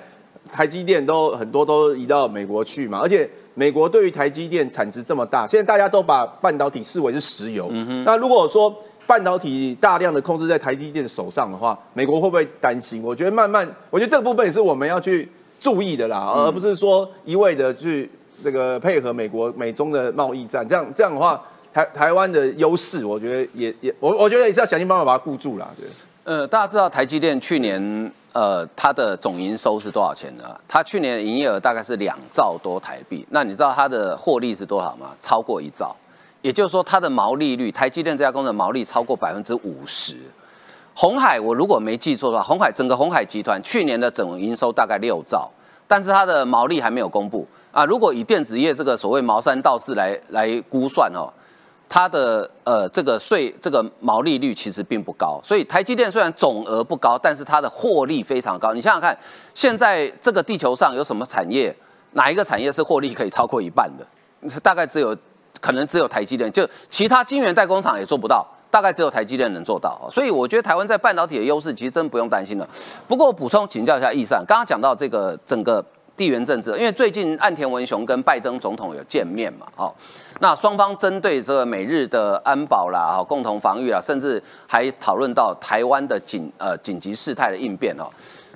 [0.52, 7.68] 台积电都很多都移到美国去嘛，而且美国对于台积电产值这么大，现在大家都把半导体视为是石油。
[7.70, 8.76] 嗯那如果说
[9.06, 13.04] 半导体大量的控制在台积电手上的话，美国会不会担心？
[13.04, 15.30] 我觉得慢慢，我觉得这个部分也是我们要去
[15.60, 18.10] 注意的啦，而不是说一味的去。
[18.44, 21.42] 这个配合美国美中的贸易战，这样这样的话，
[21.74, 25.68] 台台湾的优势，我觉得也也我我觉得也是要想尽办法把它固住啦。
[25.78, 25.88] 对，
[26.24, 30.44] 呃，大家知道台积电去年呃，它的总营收是多少钱呢？
[30.68, 33.26] 它去年营业额大概是两兆多台币。
[33.30, 35.12] 那你知道它的获利是多少吗？
[35.20, 35.96] 超过一兆。
[36.42, 40.16] 也就是说，它的毛利率，台积电这家公司毛利超过百分之五十。
[40.96, 45.50] 红海，我如果没记错的话，红海整个红海集团去年的总营收大概六兆，
[45.88, 47.86] 但是它的毛利还没有公布啊。
[47.86, 51.32] 如果以电子业这个所谓毛三到四来来估算哦。
[51.94, 58.72] 它的呃这个税这个毛利率其实并不高，所以台积电虽然总额不高，但是它的获利非常高。
[58.72, 59.18] 你想想看，
[59.54, 61.76] 现在这个地球上有什么产业，
[62.14, 64.08] 哪一个产业是获利可以超过一半的？
[64.64, 65.14] 大概只有
[65.60, 70.08] 可能只有台积电，就其他晶圆代工厂也做不到，大概只有台积电能做到。
[70.10, 72.66] 所以我觉得台湾在半导体的优势其实真不用担心了。
[73.06, 75.86] 不过补充请教一下易善，刚刚讲到这个整个
[76.22, 79.92] 地缘政治，因为最近岸田文雄跟拜登总统有见面嘛，哦。
[80.40, 88.06] 那双方针对这个美日的安保啦、哈共同防御啊，甚至还讨论到台湾的紧呃紧急事态的应变哦。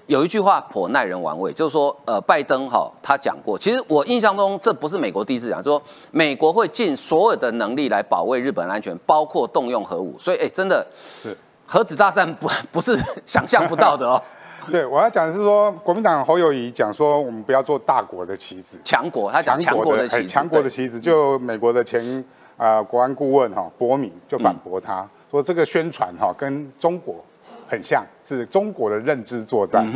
[0.05, 10.15] 有一句话颇耐人玩味，就是说呃拜登哈他讲过，其实我印象中这不是美国第一次讲，就说美国会尽所有的能力来保卫日本安全，包括动用核武。
[10.19, 11.35] 所以哎，真的是
[11.65, 12.95] 核子大战不不是
[13.25, 14.21] 想象不到的哦。
[14.71, 22.23] 对，我要讲的是说，国民党侯友谊讲说，我们不要做大国的棋子，强国，他讲强国的棋子，强国的棋子，就美国的前
[22.57, 27.15] 啊国安顾问哈博敏就反驳他说，这个宣传哈跟中国
[27.67, 29.87] 很像，是中国的认知作战。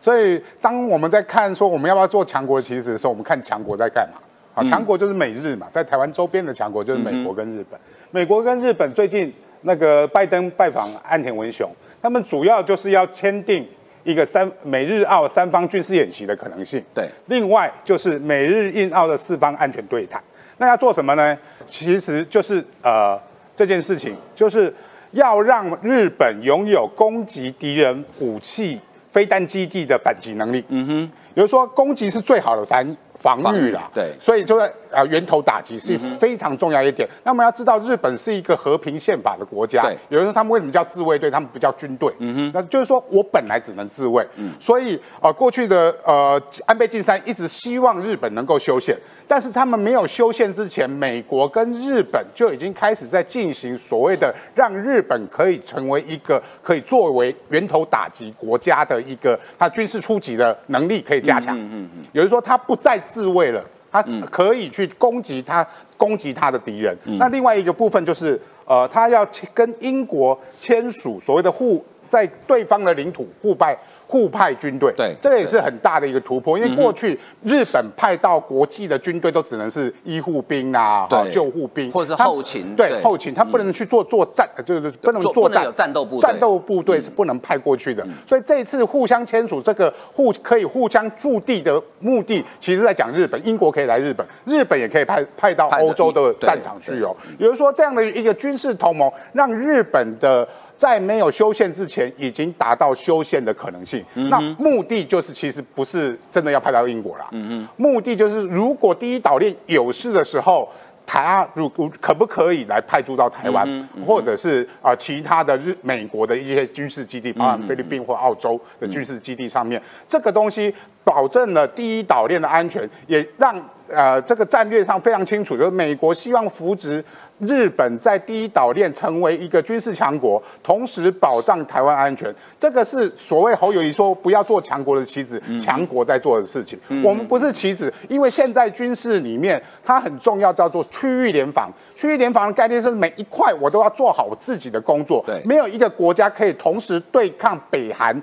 [0.00, 4.20] 所以当我们在看说我们要不要做强国棋子的时候，我们看强国在干嘛？
[4.54, 7.78] 啊，强国就是美日嘛，在台湾周边的强国就是美国跟日本。
[8.10, 11.70] 美国跟日本最近那个拜登拜访岸田文雄，
[12.00, 13.66] 他们主要就是要签订。
[14.06, 20.22] 一个三美日澳三方军事演习的可能性，对，另外就是美日印澳的四方安全对谈，
[20.58, 21.36] 那要做什么呢？
[21.66, 23.20] 其实就是呃
[23.56, 24.72] 这件事情，就是
[25.10, 28.80] 要让日本拥有攻击敌人武器
[29.10, 30.64] 飞弹基地的反击能力。
[30.68, 32.96] 嗯哼，比如说攻击是最好的反。
[33.16, 37.08] 防御啦，对，所以就在啊源头打击是非常重要一点。
[37.24, 48.96] 那我们要知道，日本是一个和平宪法的国家，对，有人说他们为什么叫自卫队，他们不叫军队，嗯哼，那就是说我本来只能自卫，嗯，所以啊过去的呃安倍晋三一直希望日本能够修宪。
[49.28, 61.58] 但是他们没有修宪之前，美国跟日本就已经开始在进行所谓的让日本可以成为一个可以作为源头打击国家的一个他军事出击的能力可以加强。
[61.58, 62.04] 嗯嗯嗯。
[62.12, 66.96] 有人说他不再自卫了，他可以去攻击他攻击他的敌人。
[67.18, 73.78] 那另外一个部分就是呃，他要跟英国签署所谓的互在对方的领土互拜。
[74.08, 88.06] 互派军队，对，这个也是很大的一个突破，因为过去日本派到国际的军队都只能是医护兵啊，救护兵，或者是后勤，对，后勤，他不能去做作战，就是不能作战，战斗部战斗部队是不能派过去的。
[88.28, 97.14] 所以这次互相签署这个互可以互相驻地的目的，其实在讲日本，英国可以来日本，日本也可以派派到欧洲的战场去哦。
[97.38, 100.46] 也就是说，这样的一个军事同盟，让日本的。
[100.76, 104.04] 在没有修宪之前，已经达到修宪的可能性。
[104.14, 107.66] 那目的就是，其实不是真的要派到英国啦，嗯。
[107.76, 110.68] 目的就是，如果第一岛链有事的时候，
[111.06, 111.68] 台如
[112.00, 120.74] 可不可以来派驻到台湾，或者是啊其他的日美国的一些军事基地，包含菲律宾或澳洲的军事基地上面，这个东西
[121.04, 123.54] 保证了第一岛链的安全，也让
[123.88, 127.04] 呃这个战略上非常清楚，就是美国希望扶植。
[127.38, 136.78] 日本在第一岛链成为一个军事强国，同时保障台湾安全，这个是所谓侯友谊说不要做强国的棋子，强国在做的事情。
[137.04, 141.70] 我们不是棋子，因为现在军事里面它很重要，叫做区域联防。
[141.94, 148.18] 区域联防的概念是每一块我都要做好我自己的工作，对，没有一个国家可以同时对抗北韩。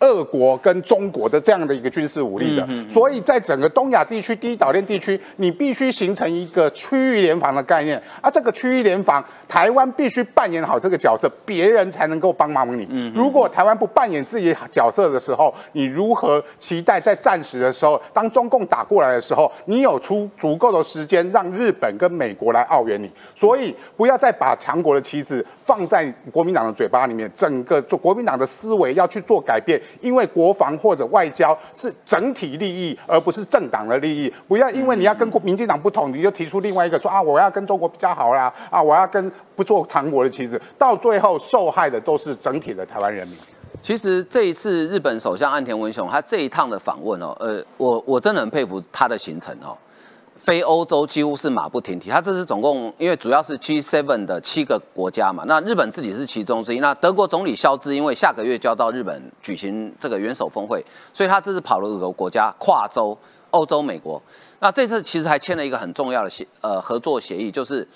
[0.00, 8.00] 俄国跟中国的这样的一个军事武力的，所以在整个东亚地区、第一岛链地区，你必须形成一个区域联防的概念。
[8.20, 13.12] 啊，这个区域联防，台湾必须扮演好这个角色，别人才能够帮忙你。
[13.14, 23.10] 如果台湾不扮演自己角色的时候，你如何期待在战时的时候，当中共打过来的时候，你有出足够的时间让日本跟美国来澳援你？
[23.34, 29.80] 所以不要再把强国的旗帜放在国民党的嘴巴里面，整个做国民党的思维要去做改变。
[30.00, 34.32] 因为国防或者外交是整体利益，而不是政党的利益。
[34.48, 43.36] 不要因为你要跟民进党不同，你就提出另外一个说啊，我要跟中国比较好啦，啊，我要跟不做强国的旗帜，到最后受害的都是整体的台湾人民。
[43.82, 49.76] 其实这一次日本首相岸田文雄他这一趟的访问哦，呃，我我真的很佩服他的行程哦。
[50.38, 56.78] 非欧洲几乎是马不停蹄，他这次总共因为主要是 G7 的七个国家嘛，那日本自己是其中之一。
[56.78, 63.16] 那德国总理肖兹因为下个月就要到日本举行这个元首峰会，所以他这次跑了五个国家跨洲，
[63.50, 64.22] 欧洲、美国。
[64.60, 67.86] 那这次其实还签了一个很重要的协呃合作协议，就是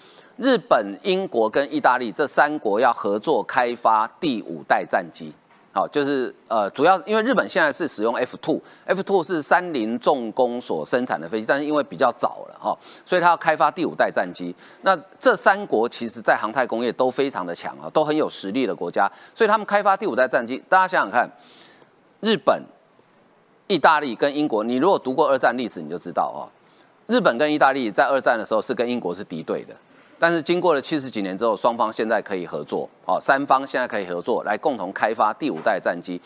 [0.41, 5.30] 日本、英国跟意大利这三国要合作开发第五代战机。
[5.70, 14.55] 好，就是呃，主要因为日本现在是使用 F two，F two 是三菱重工所生产的飞机，但是因为比较早了哈，所以它要开发第五代战机。
[14.80, 21.30] 那这三国其实在航太工业都非常的强啊，都很有实力的国家，所以他们开发第五代战机，大家想想看，
[22.20, 22.62] 日本、
[23.68, 26.49] 意大利跟英国，你如果读过二战历史，你就知道哦，
[27.07, 29.76] 日本跟意大利在二战的时候是跟英国是敌对的。
[30.21, 36.21] 但是经过了七十几年之后，双方现在可以合作，好，三方现在可以合作来共同开发第五代战机。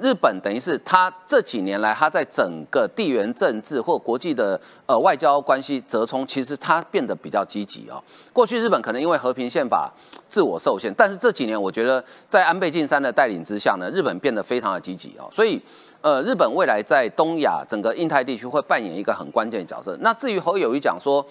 [0.00, 8.02] 日本等于是他这几年来，他在整个地缘政治或国际的呃外交关系折冲，其实他变得比较积极哦。
[8.32, 9.92] 过去日本可能因为和平宪法
[10.28, 15.28] 自我受限，但是这几年我觉得在安倍晋三的带领之下呢，日本变得非常的积极哦。
[15.30, 15.60] 所以
[16.00, 19.96] 呃，日本未来在东亚整个印太地区会扮演一个很关键的角色。
[20.00, 21.24] 那至于侯友谊讲说，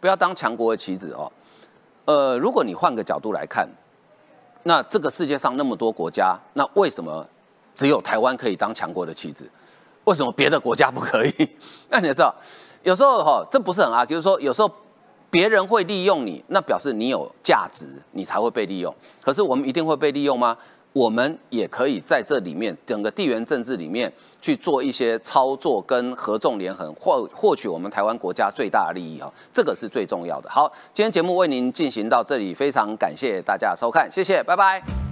[0.00, 1.30] 不要当强国的棋子哦。
[2.08, 3.68] 呃，如果你换个角度来看，
[4.62, 7.26] 那这个世界上那么多国家，那为什么
[7.74, 9.46] 只有台湾可以当强国的棋子？
[10.04, 11.50] 为什么别的国家不可以？
[11.90, 12.34] 那你知道，
[12.82, 14.70] 有时候哈，这不是很啊，就是说有时候
[15.28, 18.94] 别人会利用你，那表示你有价值，你才会被利用。
[19.20, 20.56] 可是我们一定会被利用吗？
[20.92, 30.50] 我们也可以在这里面整个地缘政治里面去做一些操作跟合纵连横，获获取我们台湾国家最大的利益哦，这个是最重要的。
[30.50, 35.07] 好，今天节目为您进行到这里，非常感谢大家收看，谢谢，拜拜。